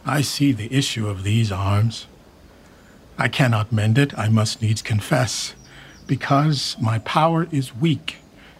[0.06, 2.06] I see the issue of these arms.
[3.17, 5.56] I cannot mend it, I must needs confess,
[6.06, 8.17] because my power is weak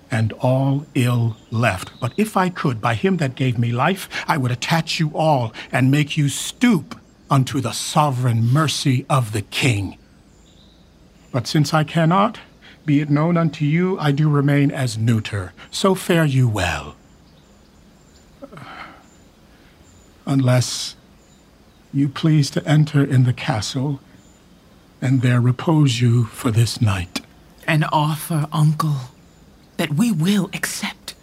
[0.10, 1.92] and all ill left.
[2.00, 5.54] But if I could, by him that gave me life, I would attach you all
[5.72, 9.98] and make you stoop unto the sovereign mercy of the king.
[11.32, 12.40] But since I cannot,
[12.86, 15.54] be it known unto you, I do remain as neuter.
[15.72, 16.96] So fare you well.
[20.26, 20.96] Unless
[21.94, 24.00] you please to enter in the castle
[25.02, 27.22] and there repose you for this night.
[27.68, 28.96] An offer, uncle,
[29.78, 31.16] that we will accept.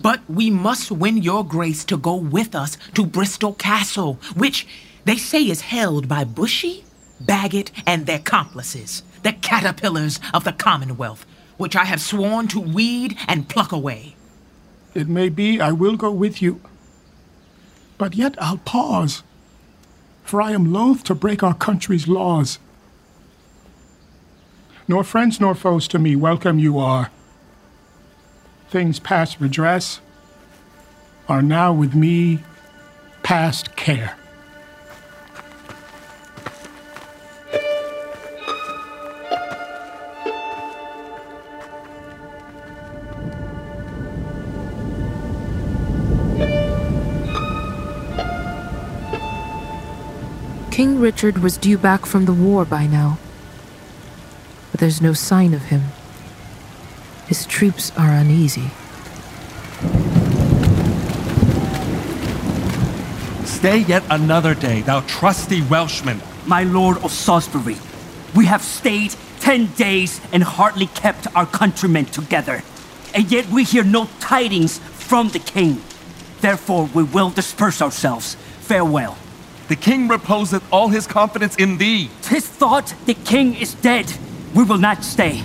[0.00, 4.66] But we must win your grace to go with us to Bristol Castle, which
[5.04, 6.84] they say is held by Bushy,
[7.22, 11.26] Bagot, and their accomplices, the caterpillars of the Commonwealth,
[11.58, 14.16] which I have sworn to weed and pluck away.
[14.94, 16.60] It may be I will go with you,
[17.98, 19.22] but yet I'll pause,
[20.24, 22.58] for I am loath to break our country's laws.
[24.88, 27.10] Nor friends nor foes to me welcome you are.
[28.70, 30.00] Things past redress
[31.28, 32.38] are now with me
[33.24, 34.16] past care.
[50.70, 53.18] King Richard was due back from the war by now,
[54.70, 55.82] but there's no sign of him.
[57.30, 58.72] His troops are uneasy.
[63.44, 66.20] Stay yet another day, thou trusty Welshman.
[66.44, 67.76] My lord of Salisbury,
[68.34, 72.64] we have stayed ten days and hardly kept our countrymen together,
[73.14, 75.80] and yet we hear no tidings from the king.
[76.40, 78.34] Therefore, we will disperse ourselves.
[78.62, 79.16] Farewell.
[79.68, 82.10] The king reposeth all his confidence in thee.
[82.22, 84.12] Tis thought the king is dead.
[84.52, 85.44] We will not stay.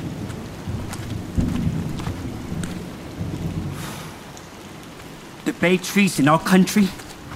[5.66, 6.88] Bay trees in our country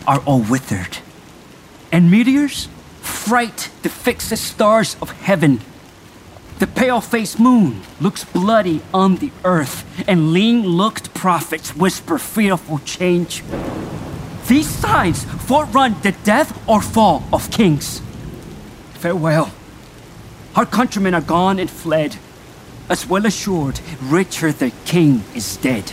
[0.06, 1.00] are all withered.
[1.92, 2.68] And meteors
[3.02, 5.62] fright the fixed stars of heaven.
[6.60, 12.78] The pale faced moon looks bloody on the earth, and lean looked prophets whisper fearful
[12.86, 13.42] change.
[14.48, 18.00] These signs forerun the death or fall of kings.
[19.02, 19.50] Farewell.
[20.56, 22.18] Our countrymen are gone and fled.
[22.90, 25.92] As well assured, Richard the King is dead.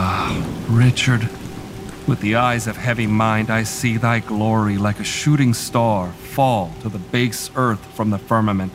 [0.00, 0.32] Ah,
[0.68, 1.28] Richard,
[2.06, 6.72] with the eyes of heavy mind, I see thy glory like a shooting star fall
[6.82, 8.72] to the base earth from the firmament.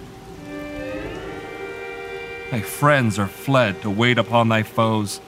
[2.51, 5.21] Thy friends are fled to wait upon thy foes,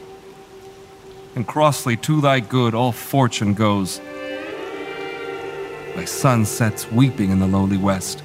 [1.34, 4.02] and crossly to thy good all fortune goes.
[5.96, 8.22] Thy sun sets weeping in the lowly west,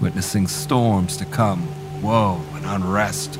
[0.00, 1.68] witnessing storms to come,
[2.02, 3.38] woe and unrest.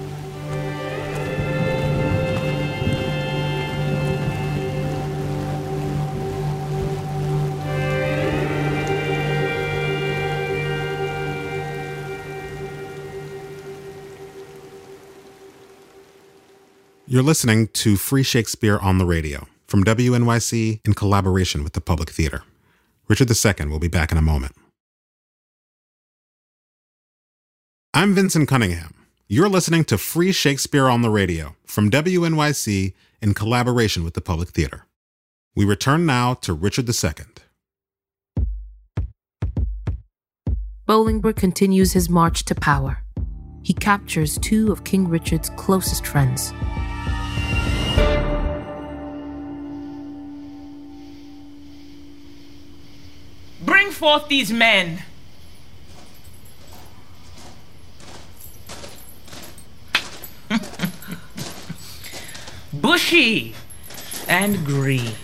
[17.13, 22.09] You're listening to Free Shakespeare on the Radio from WNYC in collaboration with the Public
[22.09, 22.43] Theater.
[23.07, 24.53] Richard II will be back in a moment.
[27.93, 28.95] I'm Vincent Cunningham.
[29.29, 34.49] You're listening to Free Shakespeare on the Radio from WNYC in collaboration with the Public
[34.49, 34.87] Theater.
[35.55, 37.27] We return now to Richard II.
[40.89, 43.05] Bolingbroke continues his march to power.
[43.63, 46.55] He captures two of King Richard's closest friends.
[53.83, 55.03] Bring forth these men.
[62.73, 63.57] bushy,
[64.29, 65.15] and green.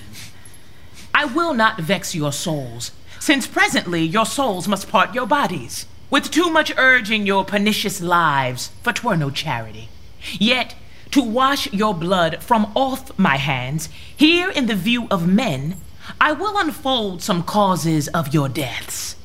[1.15, 2.91] I will not vex your souls,
[3.21, 8.73] since presently your souls must part your bodies, with too much urging your pernicious lives,
[8.83, 9.89] for twere no charity.
[10.33, 10.75] Yet,
[11.13, 15.77] to wash your blood from off my hands, here in the view of men,
[16.21, 19.17] I will unfold some causes of your deaths.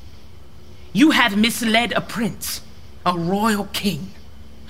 [0.91, 2.61] You have misled a prince,
[3.05, 4.11] a royal king.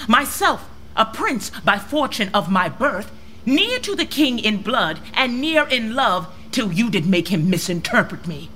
[0.07, 3.11] Myself, a prince by fortune of my birth,
[3.45, 7.49] near to the king in blood and near in love, till you did make him
[7.49, 8.49] misinterpret me.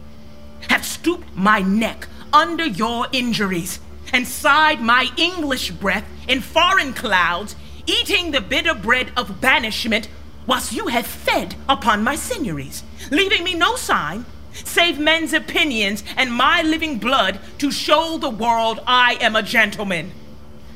[0.70, 3.80] Have stooped my neck under your injuries,
[4.14, 7.56] and sighed my English breath in foreign clouds,
[7.86, 10.08] eating the bitter bread of banishment,
[10.48, 14.26] whilst you have fed upon my seigneuries, leaving me no sign
[14.66, 20.12] save men's opinions and my living blood to show the world I am a gentleman.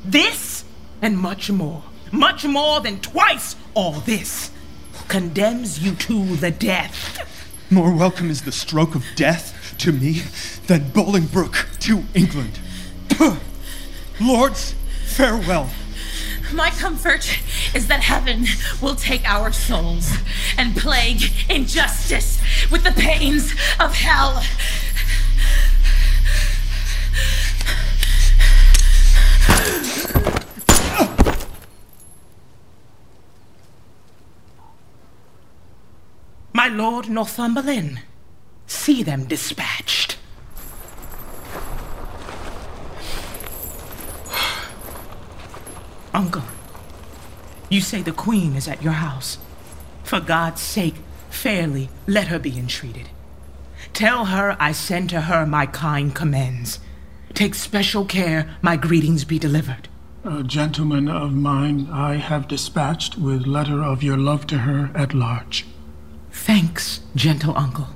[0.04, 0.64] This
[1.00, 4.50] and much more, much more than twice all this,
[5.08, 7.28] condemns you to the death.
[7.70, 10.22] More welcome is the stroke of death to me
[10.66, 12.58] than Bolingbroke to England.
[14.20, 14.74] Lords,
[15.06, 15.70] farewell.
[16.52, 17.38] My comfort
[17.74, 18.46] is that heaven
[18.80, 20.12] will take our souls
[20.58, 24.42] and plague injustice with the pains of hell.
[36.54, 38.02] My lord Northumberland,
[38.66, 40.16] see them dispatched.
[46.14, 46.44] Uncle,
[47.72, 49.38] you say the queen is at your house.
[50.04, 50.96] For God's sake,
[51.30, 53.08] fairly let her be entreated.
[53.92, 56.80] Tell her I send to her my kind commends.
[57.34, 59.88] Take special care my greetings be delivered.
[60.24, 65.14] A gentleman of mine I have dispatched with letter of your love to her at
[65.14, 65.66] large.
[66.30, 67.88] Thanks, gentle uncle.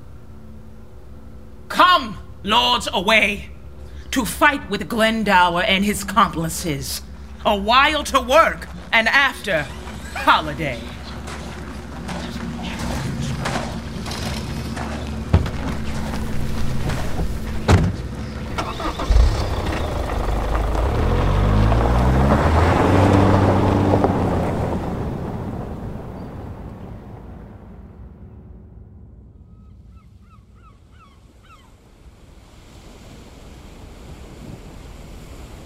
[1.69, 3.51] Come, lords, away
[4.11, 7.03] to fight with Glendower and his accomplices.
[7.49, 9.63] A while to work, and after,
[10.17, 10.81] holiday.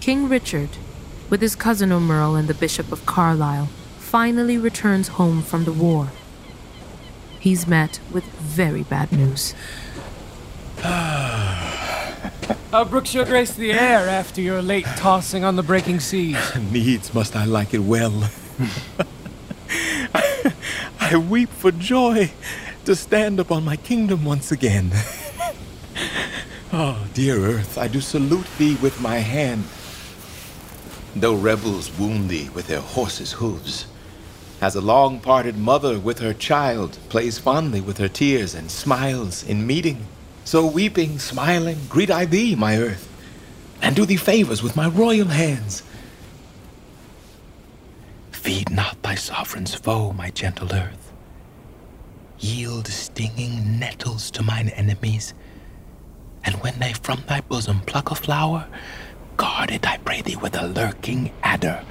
[0.02, 0.68] King Richard,
[1.30, 3.68] with his cousin Aumerle and the Bishop of Carlisle,
[3.98, 6.08] finally returns home from the war.
[7.38, 9.54] He's met with very bad news.
[10.82, 16.36] How brooks your grace the air after your late tossing on the breaking seas?
[16.72, 18.28] Needs must I like it well.
[21.00, 22.32] I weep for joy
[22.84, 24.90] to stand upon my kingdom once again.
[26.72, 29.64] oh, dear earth, I do salute thee with my hand.
[31.16, 33.86] Though rebels wound thee with their horses' hooves,
[34.60, 39.42] as a long parted mother with her child plays fondly with her tears and smiles
[39.42, 40.06] in meeting,
[40.44, 43.08] so weeping, smiling, greet I thee, my earth,
[43.82, 45.82] and do thee favors with my royal hands.
[48.30, 51.12] Feed not thy sovereign's foe, my gentle earth.
[52.38, 55.34] Yield stinging nettles to mine enemies,
[56.44, 58.66] and when they from thy bosom pluck a flower,
[59.40, 61.82] guard it, I pray thee, with a lurking adder,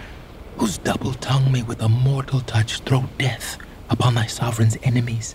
[0.57, 3.57] whose double tongue may with a mortal touch throw death
[3.89, 5.33] upon thy sovereign's enemies.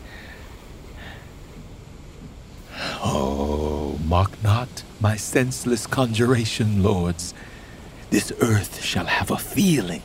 [3.03, 7.35] Oh, mock not my senseless conjuration, lords.
[8.11, 10.03] This earth shall have a feeling,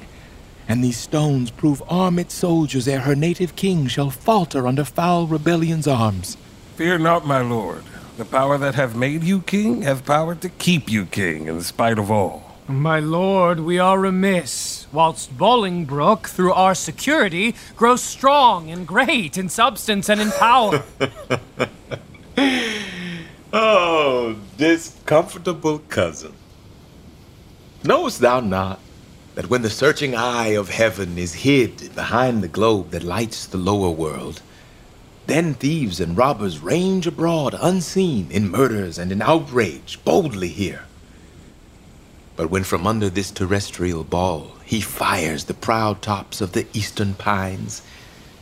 [0.67, 5.87] and these stones prove armed soldiers ere her native king shall falter under foul rebellion's
[5.87, 6.37] arms.
[6.75, 7.83] Fear not, my lord.
[8.19, 11.97] The power that have made you king have power to keep you king in spite
[11.97, 12.57] of all.
[12.67, 19.47] My lord, we are remiss, whilst Bolingbroke, through our security, grows strong and great in
[19.47, 20.83] substance and in power.
[23.53, 26.33] Oh, this comfortable cousin.
[27.85, 28.79] Knowest thou not
[29.35, 33.57] that when the searching eye of heaven is hid behind the globe that lights the
[33.57, 34.41] lower world,
[35.29, 40.85] then thieves and robbers range abroad unseen in murders and in outrage boldly here?
[42.35, 47.13] But when from under this terrestrial ball he fires the proud tops of the eastern
[47.13, 47.81] pines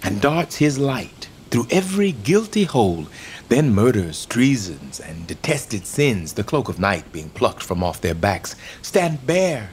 [0.03, 3.07] and darts his light through every guilty hole,
[3.49, 8.13] then murders, treasons, and detested sins, the cloak of night being plucked from off their
[8.13, 9.69] backs, stand bare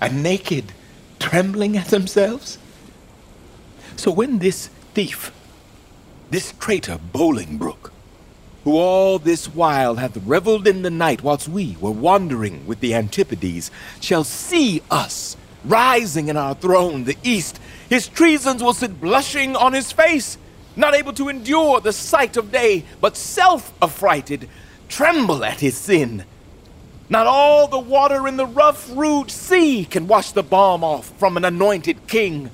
[0.00, 0.72] and naked,
[1.18, 2.58] trembling at themselves?
[3.96, 5.30] So when this thief,
[6.30, 7.90] this traitor Bolingbroke,
[8.64, 12.94] who all this while hath revelled in the night whilst we were wandering with the
[12.94, 13.70] Antipodes,
[14.00, 19.72] shall see us rising in our throne, the east, his treasons will sit blushing on
[19.72, 20.38] his face,
[20.76, 24.48] not able to endure the sight of day, but self affrighted,
[24.88, 26.24] tremble at his sin.
[27.10, 31.36] Not all the water in the rough, rude sea can wash the balm off from
[31.36, 32.50] an anointed king.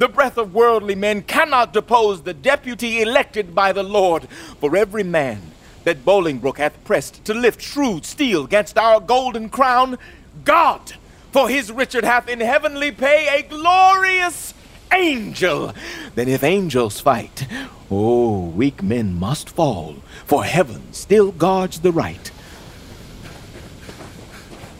[0.00, 4.30] The breath of worldly men cannot depose the deputy elected by the Lord.
[4.58, 5.42] For every man
[5.84, 9.98] that Bolingbroke hath pressed to lift shrewd steel against our golden crown,
[10.42, 10.94] God,
[11.32, 14.54] for his Richard hath in heavenly pay a glorious
[14.90, 15.74] angel.
[16.14, 17.46] Then if angels fight,
[17.90, 22.30] oh, weak men must fall, for heaven still guards the right.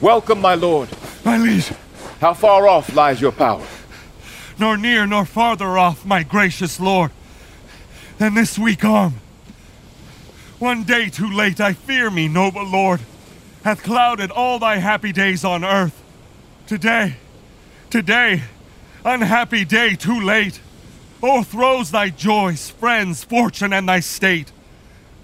[0.00, 0.88] Welcome, my lord.
[1.26, 1.70] My liege.
[2.22, 3.66] How far off lies your power?
[4.61, 7.12] Nor near nor farther off, my gracious lord,
[8.18, 9.14] than this weak arm.
[10.58, 13.00] One day too late, I fear me, noble lord,
[13.64, 16.02] hath clouded all thy happy days on earth.
[16.66, 17.16] Today,
[17.88, 18.42] today,
[19.02, 20.61] unhappy day too late,
[21.22, 24.52] o'erthrows thy joys, friends, fortune, and thy state.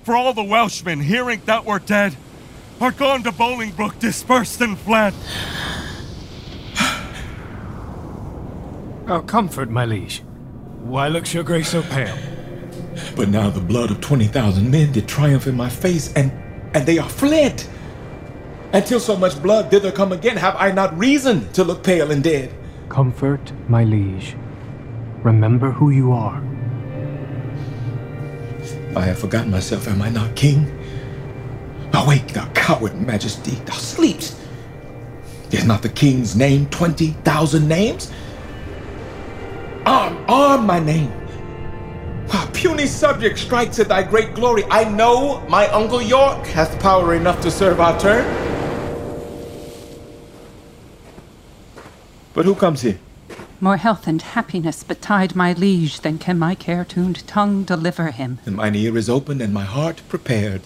[0.02, 2.16] For all the Welshmen, hearing that we're dead,
[2.80, 5.12] are gone to Bolingbroke, dispersed and fled.
[9.08, 10.24] Oh, comfort, my liege.
[10.82, 12.16] Why looks your grace so pale?
[13.14, 16.32] But now the blood of 20,000 men did triumph in my face, and,
[16.74, 17.62] and they are fled.
[18.72, 22.24] Until so much blood thither come again, have I not reason to look pale and
[22.24, 22.52] dead?
[22.88, 24.34] Comfort, my liege.
[25.22, 26.42] Remember who you are.
[28.96, 30.66] I have forgotten myself, am I not king?
[31.94, 34.36] Awake, thou coward majesty, thou sleepst.
[35.52, 38.10] Is not the king's name 20,000 names?
[39.86, 41.12] Arm, arm my name.
[42.32, 44.64] Ah, puny subject strikes at thy great glory.
[44.68, 48.24] I know my uncle York hath power enough to serve our turn.
[52.34, 52.98] But who comes here?
[53.60, 58.40] More health and happiness betide my liege than can my care-tuned tongue deliver him.
[58.44, 60.62] And mine ear is open and my heart prepared.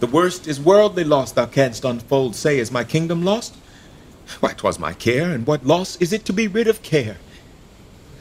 [0.00, 2.34] The worst is worldly loss thou canst unfold.
[2.34, 3.56] Say, is my kingdom lost?
[4.40, 7.18] Why, 'twas my care, and what loss is it to be rid of care?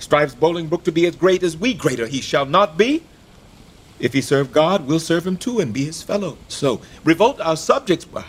[0.08, 3.04] Strives Bolingbroke to be as great as we, greater he shall not be.
[4.00, 6.38] If he serve God, we'll serve him too and be his fellow.
[6.48, 8.24] So, revolt our subjects, well,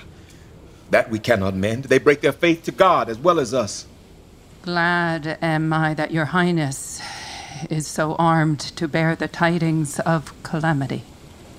[0.90, 1.84] that we cannot mend.
[1.84, 3.86] They break their faith to God as well as us.
[4.62, 7.00] Glad am I that your highness
[7.70, 11.04] is so armed to bear the tidings of calamity.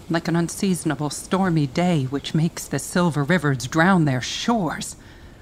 [0.09, 4.97] Like an unseasonable stormy day which makes the silver rivers drown their shores.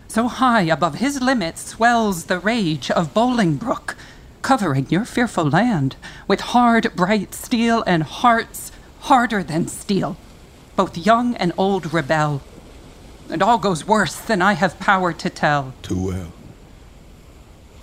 [0.07, 3.95] So high above his limits swells the rage of Bolingbroke,
[4.47, 8.71] covering your fearful land with hard, bright steel and hearts
[9.01, 10.15] harder than steel.
[10.77, 12.41] Both young and old rebel.
[13.29, 15.73] And all goes worse than I have power to tell.
[15.81, 16.31] Too well.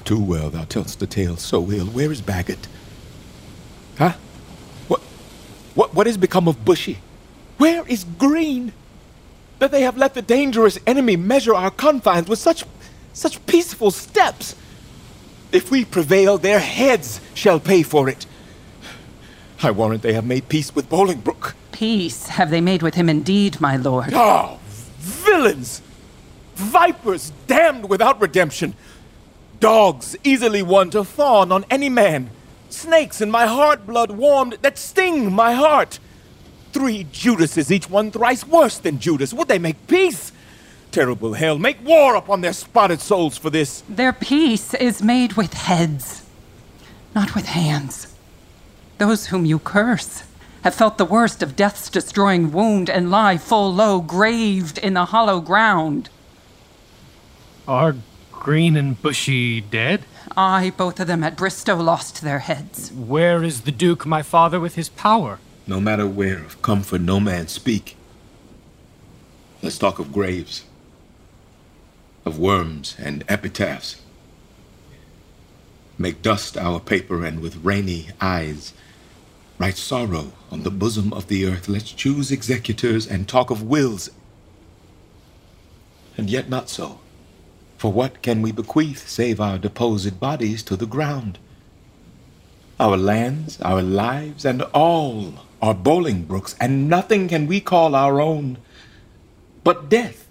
[0.06, 1.84] Too well thou tell'st the tale so ill.
[1.84, 2.66] Where is Bagot?
[3.98, 4.14] Huh?
[4.88, 5.02] What,
[5.74, 6.96] what, what is become of Bushy?
[7.58, 8.72] Where is Green?
[9.58, 12.64] That they have let the dangerous enemy measure our confines with such,
[13.12, 14.56] such peaceful steps.
[15.54, 18.26] If we prevail, their heads shall pay for it.
[19.62, 21.54] I warrant they have made peace with Bolingbroke.
[21.70, 24.10] Peace have they made with him indeed, my lord.
[24.12, 24.58] Oh,
[24.98, 25.80] villains!
[26.56, 28.74] Vipers damned without redemption!
[29.60, 32.30] Dogs easily won to fawn on any man!
[32.68, 36.00] Snakes in my heart blood warmed that sting my heart!
[36.72, 39.32] Three Judases, each one thrice worse than Judas.
[39.32, 40.32] Would they make peace?
[40.94, 43.82] Terrible hell, make war upon their spotted souls for this.
[43.88, 46.24] Their peace is made with heads,
[47.16, 48.14] not with hands.
[48.98, 50.22] Those whom you curse
[50.62, 55.06] have felt the worst of death's destroying wound and lie full low, graved in the
[55.06, 56.10] hollow ground.
[57.66, 57.96] Are
[58.30, 60.04] Green and Bushy dead?
[60.36, 62.92] Aye, both of them at Bristow lost their heads.
[62.92, 65.40] Where is the Duke, my father, with his power?
[65.66, 67.96] No matter where, of comfort no man speak.
[69.60, 70.62] Let's talk of graves,
[72.24, 74.00] of worms and epitaphs.
[75.98, 78.72] Make dust our paper and with rainy eyes
[79.58, 81.68] write sorrow on the bosom of the earth.
[81.68, 84.10] Let's choose executors and talk of wills.
[86.16, 87.00] And yet not so.
[87.78, 91.38] For what can we bequeath save our deposed bodies to the ground?
[92.80, 98.58] Our lands, our lives, and all are Bolingbroke's, and nothing can we call our own
[99.62, 100.23] but death.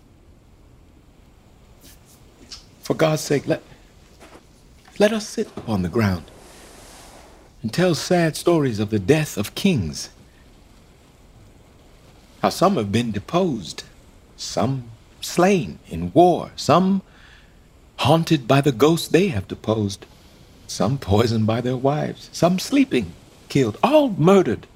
[2.83, 3.63] For God's sake, let,
[4.99, 6.25] let us sit upon the ground.
[7.63, 10.09] and tell sad stories of the death of kings.
[12.41, 13.83] How some have been deposed,
[14.37, 14.85] some
[15.21, 17.01] slain in war, some
[17.97, 20.05] haunted by the ghosts they have deposed,
[20.67, 23.13] some poisoned by their wives, some sleeping,
[23.49, 24.67] killed, all murdered.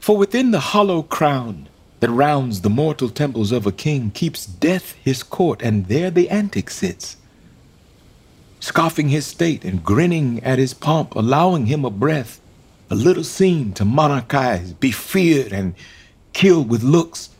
[0.00, 1.68] For within the hollow crown
[2.00, 6.28] that rounds the mortal temples of a king keeps death his court, and there the
[6.28, 7.16] antic sits,
[8.60, 12.40] scoffing his state and grinning at his pomp, allowing him a breath,
[12.90, 15.74] a little scene to monarchize, be feared and
[16.32, 17.30] killed with looks,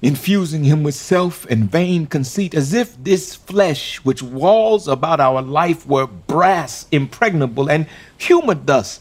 [0.00, 5.42] infusing him with self and vain conceit, as if this flesh which walls about our
[5.42, 9.00] life were brass impregnable and humid dust,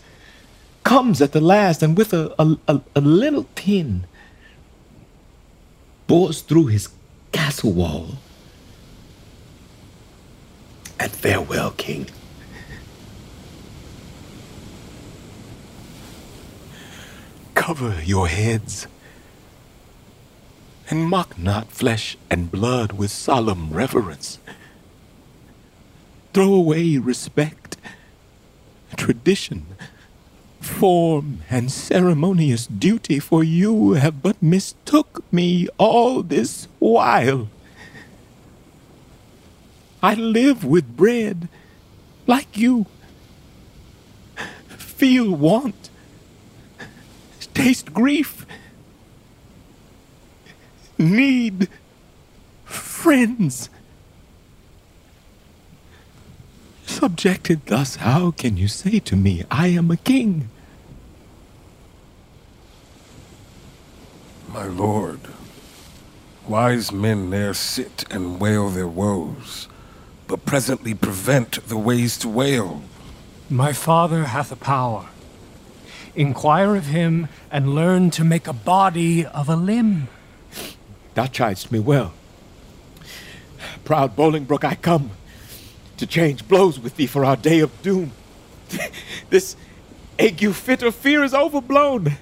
[0.84, 4.06] comes at the last and with a, a, a, a little pin
[6.08, 6.89] bores through his
[7.32, 8.18] castle wall.
[10.99, 12.08] And farewell, king.
[17.56, 18.88] Cover your heads,
[20.89, 24.39] and mock not flesh and blood with solemn reverence.
[26.34, 27.78] Throw away respect,
[28.97, 29.66] tradition,
[30.64, 37.49] form, and ceremonious duty, for you have but mistook me all this while.
[40.01, 41.47] I live with bread,
[42.28, 42.86] like you.
[44.68, 45.89] Feel want,
[47.53, 48.45] taste grief,
[50.97, 51.68] need
[52.66, 53.70] friends.
[56.86, 60.49] Subjected thus, how can you say to me, I am a king?
[64.54, 65.20] My lord,
[66.47, 69.68] wise men there sit and wail their woes,
[70.28, 72.84] but presently prevent the ways to wail.
[73.49, 75.08] My father hath a power.
[76.14, 80.08] Inquire of him and learn to make a body of a limb.
[81.16, 82.14] Thou chidest me well.
[83.84, 85.10] Proud Bolingbroke, I come
[85.97, 88.12] to change blows with thee for our day of doom.
[89.32, 89.56] this
[90.20, 92.18] ague fit of fear is overblown.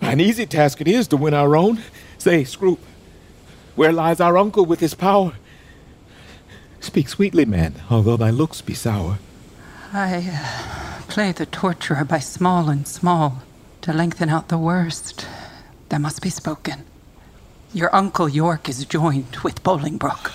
[0.00, 1.82] An easy task it is to win our own.
[2.18, 2.78] Say, Scroop,
[3.74, 5.34] where lies our uncle with his power?
[6.80, 9.18] Speak sweetly, man, although thy looks be sour.
[9.92, 13.42] I uh, play the torturer by small and small
[13.82, 15.26] to lengthen out the worst
[15.88, 16.84] that must be spoken.
[17.72, 20.32] Your uncle York is joined with Bolingbroke,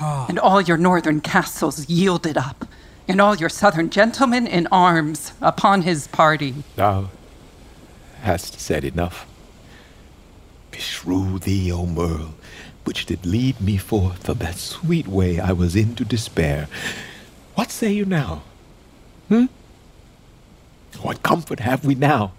[0.28, 2.66] and all your northern castles yielded up,
[3.08, 6.54] and all your southern gentlemen in arms upon his party.
[6.76, 7.08] Thou
[8.22, 9.26] hast said enough.
[10.70, 12.32] Beshrew thee, Aumerle,
[12.84, 16.68] which did lead me forth of that sweet way I was in to despair.
[17.54, 18.42] What say you now?
[19.28, 19.46] Hmm?
[21.00, 22.32] What comfort have we now?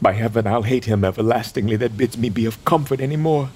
[0.00, 3.50] By heaven, I'll hate him everlastingly that bids me be of comfort any more.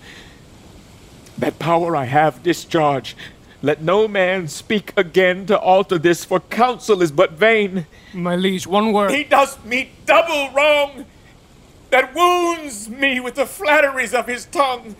[1.36, 3.16] That power I have discharge.
[3.60, 7.86] Let no man speak again to alter this, for counsel is but vain.
[8.14, 9.10] My liege, one word.
[9.10, 11.04] He does me double wrong,
[11.90, 14.96] that wounds me with the flatteries of his tongue.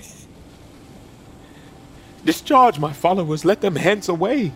[2.24, 4.52] Discharge my followers, let them hence away.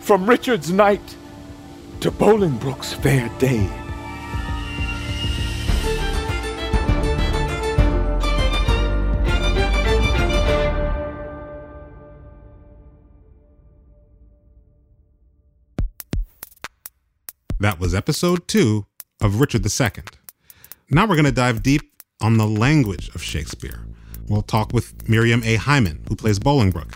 [0.00, 1.16] From Richard's night
[2.00, 3.68] to Bolingbroke's fair day.
[17.60, 18.84] That was episode two
[19.22, 20.23] of Richard II.
[20.90, 21.80] Now we're going to dive deep
[22.20, 23.86] on the language of Shakespeare.
[24.28, 25.56] We'll talk with Miriam A.
[25.56, 26.94] Hyman, who plays Bolingbroke.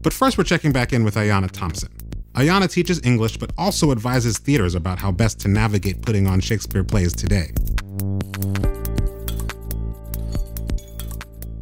[0.00, 1.90] But first, we're checking back in with Ayanna Thompson.
[2.34, 6.82] Ayanna teaches English, but also advises theaters about how best to navigate putting on Shakespeare
[6.82, 7.50] plays today.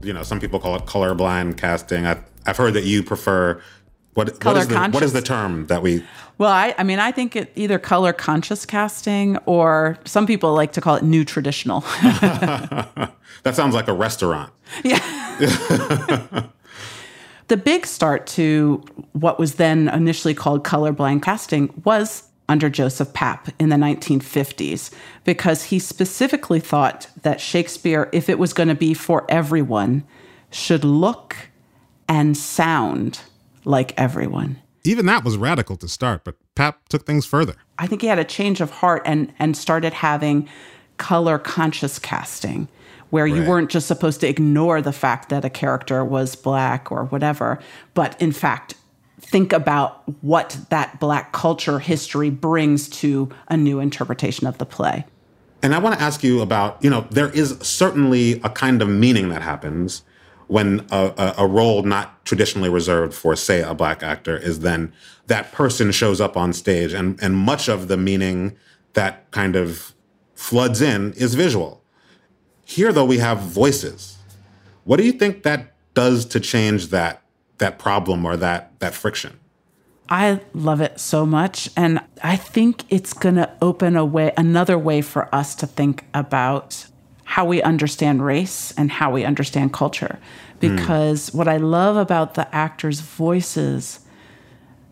[0.03, 2.07] You know, some people call it colorblind casting.
[2.07, 3.61] I, I've heard that you prefer
[4.15, 6.05] what, what, is the, what is the term that we
[6.39, 10.73] Well, I, I mean, I think it either color conscious casting or some people like
[10.73, 11.81] to call it new traditional.
[12.03, 13.15] that
[13.53, 14.53] sounds like a restaurant.
[14.83, 14.99] Yeah.
[17.49, 18.83] the big start to
[19.13, 24.93] what was then initially called colorblind casting was under Joseph Papp in the 1950s,
[25.25, 30.03] because he specifically thought that Shakespeare, if it was going to be for everyone,
[30.51, 31.37] should look
[32.09, 33.21] and sound
[33.65, 34.59] like everyone.
[34.85, 37.55] Even that was radical to start, but Papp took things further.
[37.79, 40.49] I think he had a change of heart and and started having
[40.97, 42.69] color conscious casting
[43.11, 47.07] where you weren't just supposed to ignore the fact that a character was black or
[47.07, 47.59] whatever,
[47.93, 48.75] but in fact
[49.21, 55.05] think about what that Black culture history brings to a new interpretation of the play.
[55.63, 58.89] And I want to ask you about, you know, there is certainly a kind of
[58.89, 60.03] meaning that happens
[60.51, 64.93] when a, a, role not traditionally reserved for, say, a black actor is then
[65.29, 66.93] that person shows up on stage.
[66.93, 68.57] And, and much of the meaning
[68.95, 69.95] that kind of
[70.35, 71.85] floods in is visual.
[72.65, 74.19] Here, though, we have voices.
[74.83, 77.23] What do you think that does to change that,
[77.59, 79.39] that problem or that, that friction?
[80.09, 81.71] I love it so much.
[81.77, 86.07] And I think it's going to open a way, another way for us to think
[86.13, 86.87] about
[87.31, 90.19] how we understand race and how we understand culture.
[90.59, 91.37] Because mm.
[91.37, 94.01] what I love about the actors' voices,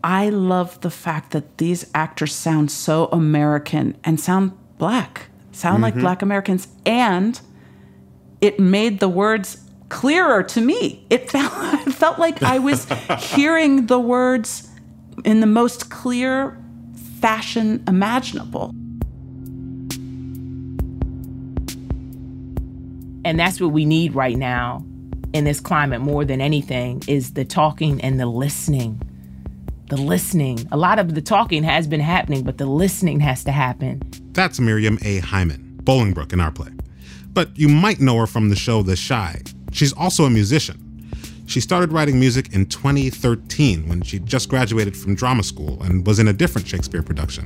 [0.05, 5.83] I love the fact that these actors sound so American and sound black, sound mm-hmm.
[5.83, 6.69] like black Americans.
[6.85, 7.41] And
[8.39, 9.57] it made the words
[9.89, 11.05] clearer to me.
[11.09, 11.51] It felt,
[11.87, 12.87] it felt like I was
[13.19, 14.69] hearing the words
[15.25, 16.57] in the most clear
[17.19, 18.71] fashion imaginable.
[23.29, 24.83] And that's what we need right now
[25.33, 28.99] in this climate more than anything is the talking and the listening.
[29.89, 30.67] The listening.
[30.71, 34.01] A lot of the talking has been happening, but the listening has to happen.
[34.31, 35.19] That's Miriam A.
[35.19, 36.71] Hyman, Bolingbroke in our play.
[37.31, 39.43] But you might know her from the show The Chi.
[39.71, 41.07] She's also a musician.
[41.45, 46.17] She started writing music in 2013 when she just graduated from drama school and was
[46.17, 47.45] in a different Shakespeare production.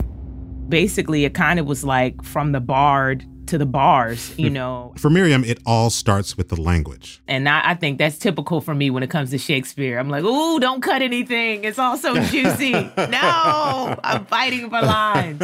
[0.69, 4.93] Basically, it kind of was like from the bard to the bars, you know.
[4.97, 7.21] for Miriam, it all starts with the language.
[7.27, 9.99] And I, I, think that's typical for me when it comes to Shakespeare.
[9.99, 11.63] I'm like, ooh, don't cut anything.
[11.63, 12.71] It's all so juicy.
[12.97, 15.41] no, I'm fighting for lines.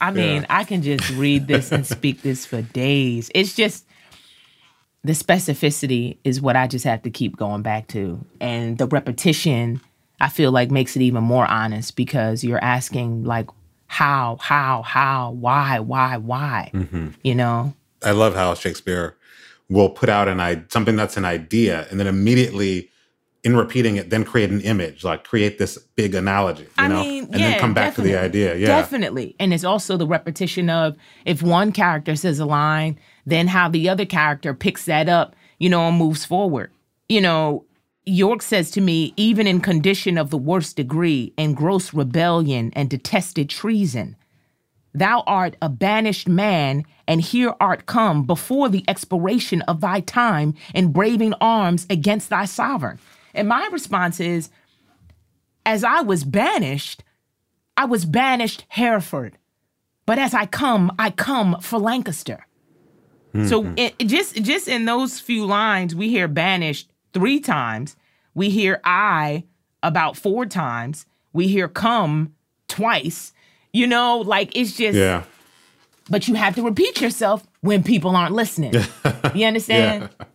[0.00, 0.46] I mean, yeah.
[0.50, 3.30] I can just read this and speak this for days.
[3.34, 3.86] It's just
[5.02, 8.24] the specificity is what I just have to keep going back to.
[8.40, 9.80] And the repetition,
[10.20, 13.48] I feel like makes it even more honest because you're asking like
[13.86, 16.70] how, how, how, why, why, why.
[16.74, 17.08] Mm-hmm.
[17.22, 17.74] You know?
[18.02, 19.16] I love how Shakespeare
[19.68, 22.90] will put out an idea, something that's an idea, and then immediately
[23.44, 27.02] in repeating it, then create an image, like create this big analogy, you I know,
[27.02, 28.12] mean, and yeah, then come back definitely.
[28.12, 28.56] to the idea.
[28.56, 29.36] Yeah, definitely.
[29.38, 33.88] And it's also the repetition of if one character says a line, then how the
[33.90, 36.70] other character picks that up, you know, and moves forward.
[37.10, 37.66] You know,
[38.06, 42.90] York says to me, even in condition of the worst degree, in gross rebellion and
[42.90, 44.16] detested treason,
[44.92, 50.54] thou art a banished man, and here art come before the expiration of thy time
[50.74, 52.98] in braving arms against thy sovereign.
[53.34, 54.50] And my response is
[55.66, 57.02] as I was banished,
[57.76, 59.38] I was banished Hereford.
[60.06, 62.46] But as I come, I come for Lancaster.
[63.34, 63.46] Mm-hmm.
[63.48, 67.96] So it, just just in those few lines, we hear banished three times.
[68.34, 69.44] We hear I
[69.82, 71.06] about four times.
[71.32, 72.34] We hear come
[72.68, 73.32] twice.
[73.72, 75.24] You know, like it's just yeah.
[76.10, 78.74] But you have to repeat yourself when people aren't listening.
[79.34, 80.10] you understand?
[80.18, 80.26] yeah.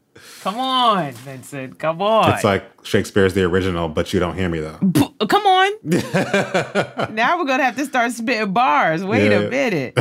[0.41, 1.79] Come on, Vincent.
[1.79, 2.33] Come on.
[2.33, 4.77] It's like Shakespeare's the original, but you don't hear me though.
[5.27, 5.71] come on.
[7.13, 9.03] now we're gonna have to start spitting bars.
[9.03, 9.39] Wait yeah.
[9.39, 9.93] a minute.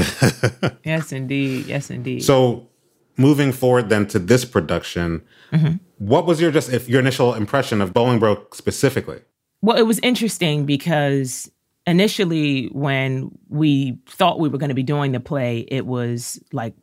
[0.84, 1.66] yes, indeed.
[1.66, 2.24] Yes, indeed.
[2.24, 2.68] So,
[3.16, 5.22] moving forward then to this production,
[5.52, 5.76] mm-hmm.
[5.98, 9.20] What was your just if your initial impression of Bolingbroke specifically?
[9.60, 11.50] Well, it was interesting because
[11.86, 16.74] initially when we thought we were going to be doing the play, it was like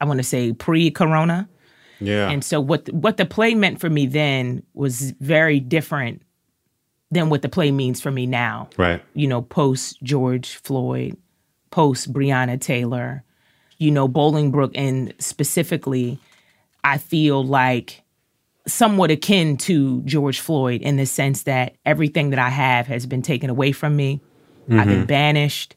[0.00, 1.48] I want to say pre-corona.
[2.00, 2.28] Yeah.
[2.28, 6.22] And so what what the play meant for me then was very different
[7.10, 8.68] than what the play means for me now.
[8.76, 9.02] Right.
[9.14, 11.16] You know, post George Floyd,
[11.70, 13.22] post Breonna Taylor,
[13.78, 16.18] you know, Bolingbroke, and specifically,
[16.82, 18.02] I feel like
[18.66, 23.22] somewhat akin to George Floyd in the sense that everything that I have has been
[23.22, 24.20] taken away from me.
[24.62, 24.80] Mm-hmm.
[24.80, 25.06] I've been mm-hmm.
[25.06, 25.76] banished.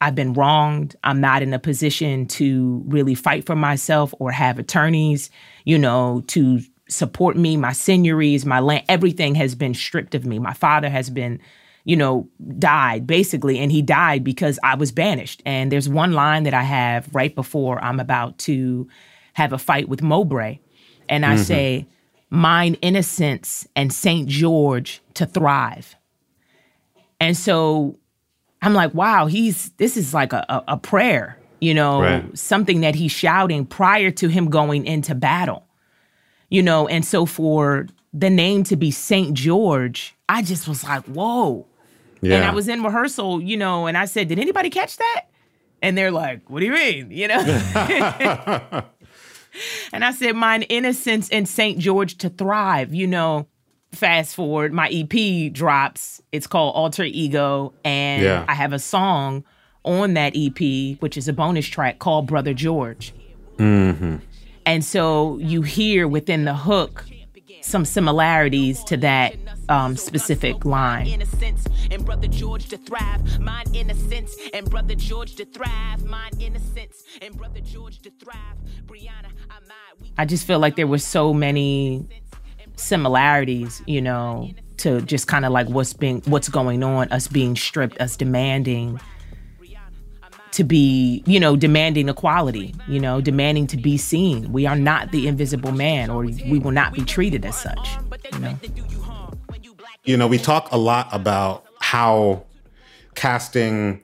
[0.00, 0.96] I've been wronged.
[1.04, 5.30] I'm not in a position to really fight for myself or have attorneys,
[5.64, 7.56] you know, to support me.
[7.56, 10.38] My seigneuries, my land, everything has been stripped of me.
[10.38, 11.40] My father has been,
[11.84, 15.40] you know, died basically, and he died because I was banished.
[15.46, 18.88] And there's one line that I have right before I'm about to
[19.34, 20.58] have a fight with Mowbray.
[21.08, 21.42] And I mm-hmm.
[21.42, 21.86] say,
[22.32, 24.26] mine innocence and St.
[24.26, 25.94] George to thrive.
[27.20, 27.98] And so
[28.62, 32.38] I'm like, wow, he's this is like a, a, a prayer, you know, right.
[32.38, 35.66] something that he's shouting prior to him going into battle.
[36.48, 39.34] You know, and so for the name to be St.
[39.34, 41.66] George, I just was like, whoa.
[42.22, 42.36] Yeah.
[42.36, 45.26] And I was in rehearsal, you know, and I said, Did anybody catch that?
[45.82, 47.10] And they're like, What do you mean?
[47.10, 48.84] You know?
[49.92, 51.78] and I said, Mine innocence and St.
[51.78, 53.46] George to thrive, you know.
[53.92, 56.22] fast forward, my EP drops.
[56.32, 58.44] It's called Alter Ego, and Yeah.
[58.48, 59.44] I have a song
[59.84, 63.12] on that EP, which is a bonus track called Brother George.
[63.58, 64.16] Mm-hmm.
[64.64, 67.04] And so you hear within the hook
[67.62, 69.36] some similarities to that
[69.68, 71.22] um, specific line.
[80.18, 82.06] I just feel like there were so many
[82.76, 87.56] similarities, you know, to just kind of like what's being what's going on, us being
[87.56, 89.00] stripped, us demanding
[90.52, 94.52] to be, you know, demanding equality, you know, demanding to be seen.
[94.52, 97.96] We are not the invisible man or we will not be treated as such,
[98.32, 98.58] you know.
[100.04, 102.44] You know, we talk a lot about how
[103.14, 104.02] casting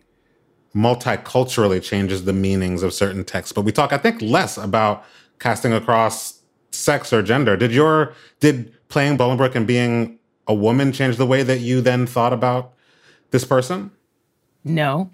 [0.74, 5.04] multiculturally changes the meanings of certain texts, but we talk, I think, less about
[5.38, 6.40] casting across
[6.70, 7.56] sex or gender.
[7.56, 12.06] Did your did playing Bolingbroke and being a woman change the way that you then
[12.06, 12.72] thought about
[13.30, 13.90] this person?
[14.64, 15.10] No,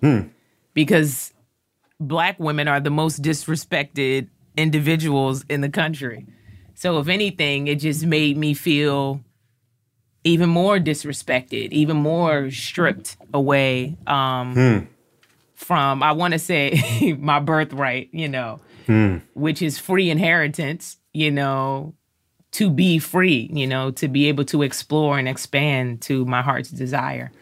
[0.00, 0.28] Hmm.
[0.78, 1.34] Because
[1.98, 6.24] black women are the most disrespected individuals in the country.
[6.76, 9.20] So if anything, it just made me feel
[10.22, 14.78] even more disrespected, even more stripped away um, Hmm.
[15.56, 19.16] from I want to say my birthright, you know, Hmm.
[19.34, 21.92] which is free inheritance, you know,
[22.52, 26.70] to be free, you know, to be able to explore and expand to my heart's
[26.70, 27.32] desire.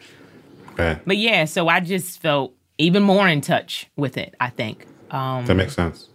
[0.73, 0.99] Okay.
[1.05, 4.85] But yeah, so I just felt even more in touch with it, I think.
[5.11, 6.09] Um, That makes sense.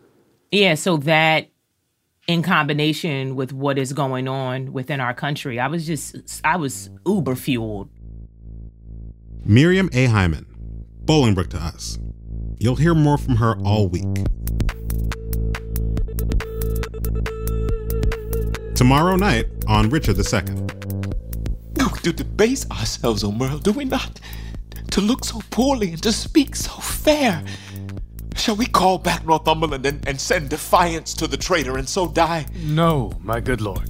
[0.51, 1.49] yeah, so that
[2.29, 6.89] in combination with what is going on within our country, I was just, I was
[7.07, 7.89] uber fueled.
[9.45, 10.07] Miriam A.
[10.07, 10.47] Hyman,
[11.05, 11.99] Bolingbroke to us.
[12.59, 14.05] You'll hear more from her all week.
[18.75, 20.55] Tomorrow night on Richard II.
[21.93, 24.21] We do debase ourselves, Aumerle, do we not?
[24.93, 27.43] To look so poorly and to speak so fair.
[28.37, 32.45] Shall we call back Northumberland and, and send defiance to the traitor and so die?
[32.63, 33.89] No, my good lord.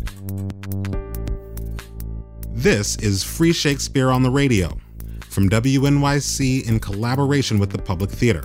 [2.51, 4.79] This is Free Shakespeare on the Radio
[5.23, 8.45] from WNYC in collaboration with the Public Theater.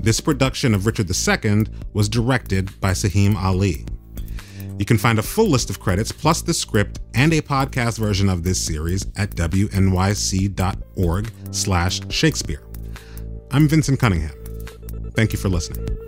[0.00, 3.86] This production of Richard II was directed by Saheem Ali.
[4.78, 8.28] You can find a full list of credits plus the script and a podcast version
[8.28, 12.62] of this series at wnyc.org slash Shakespeare.
[13.50, 14.32] I'm Vincent Cunningham.
[15.14, 16.01] Thank you for listening.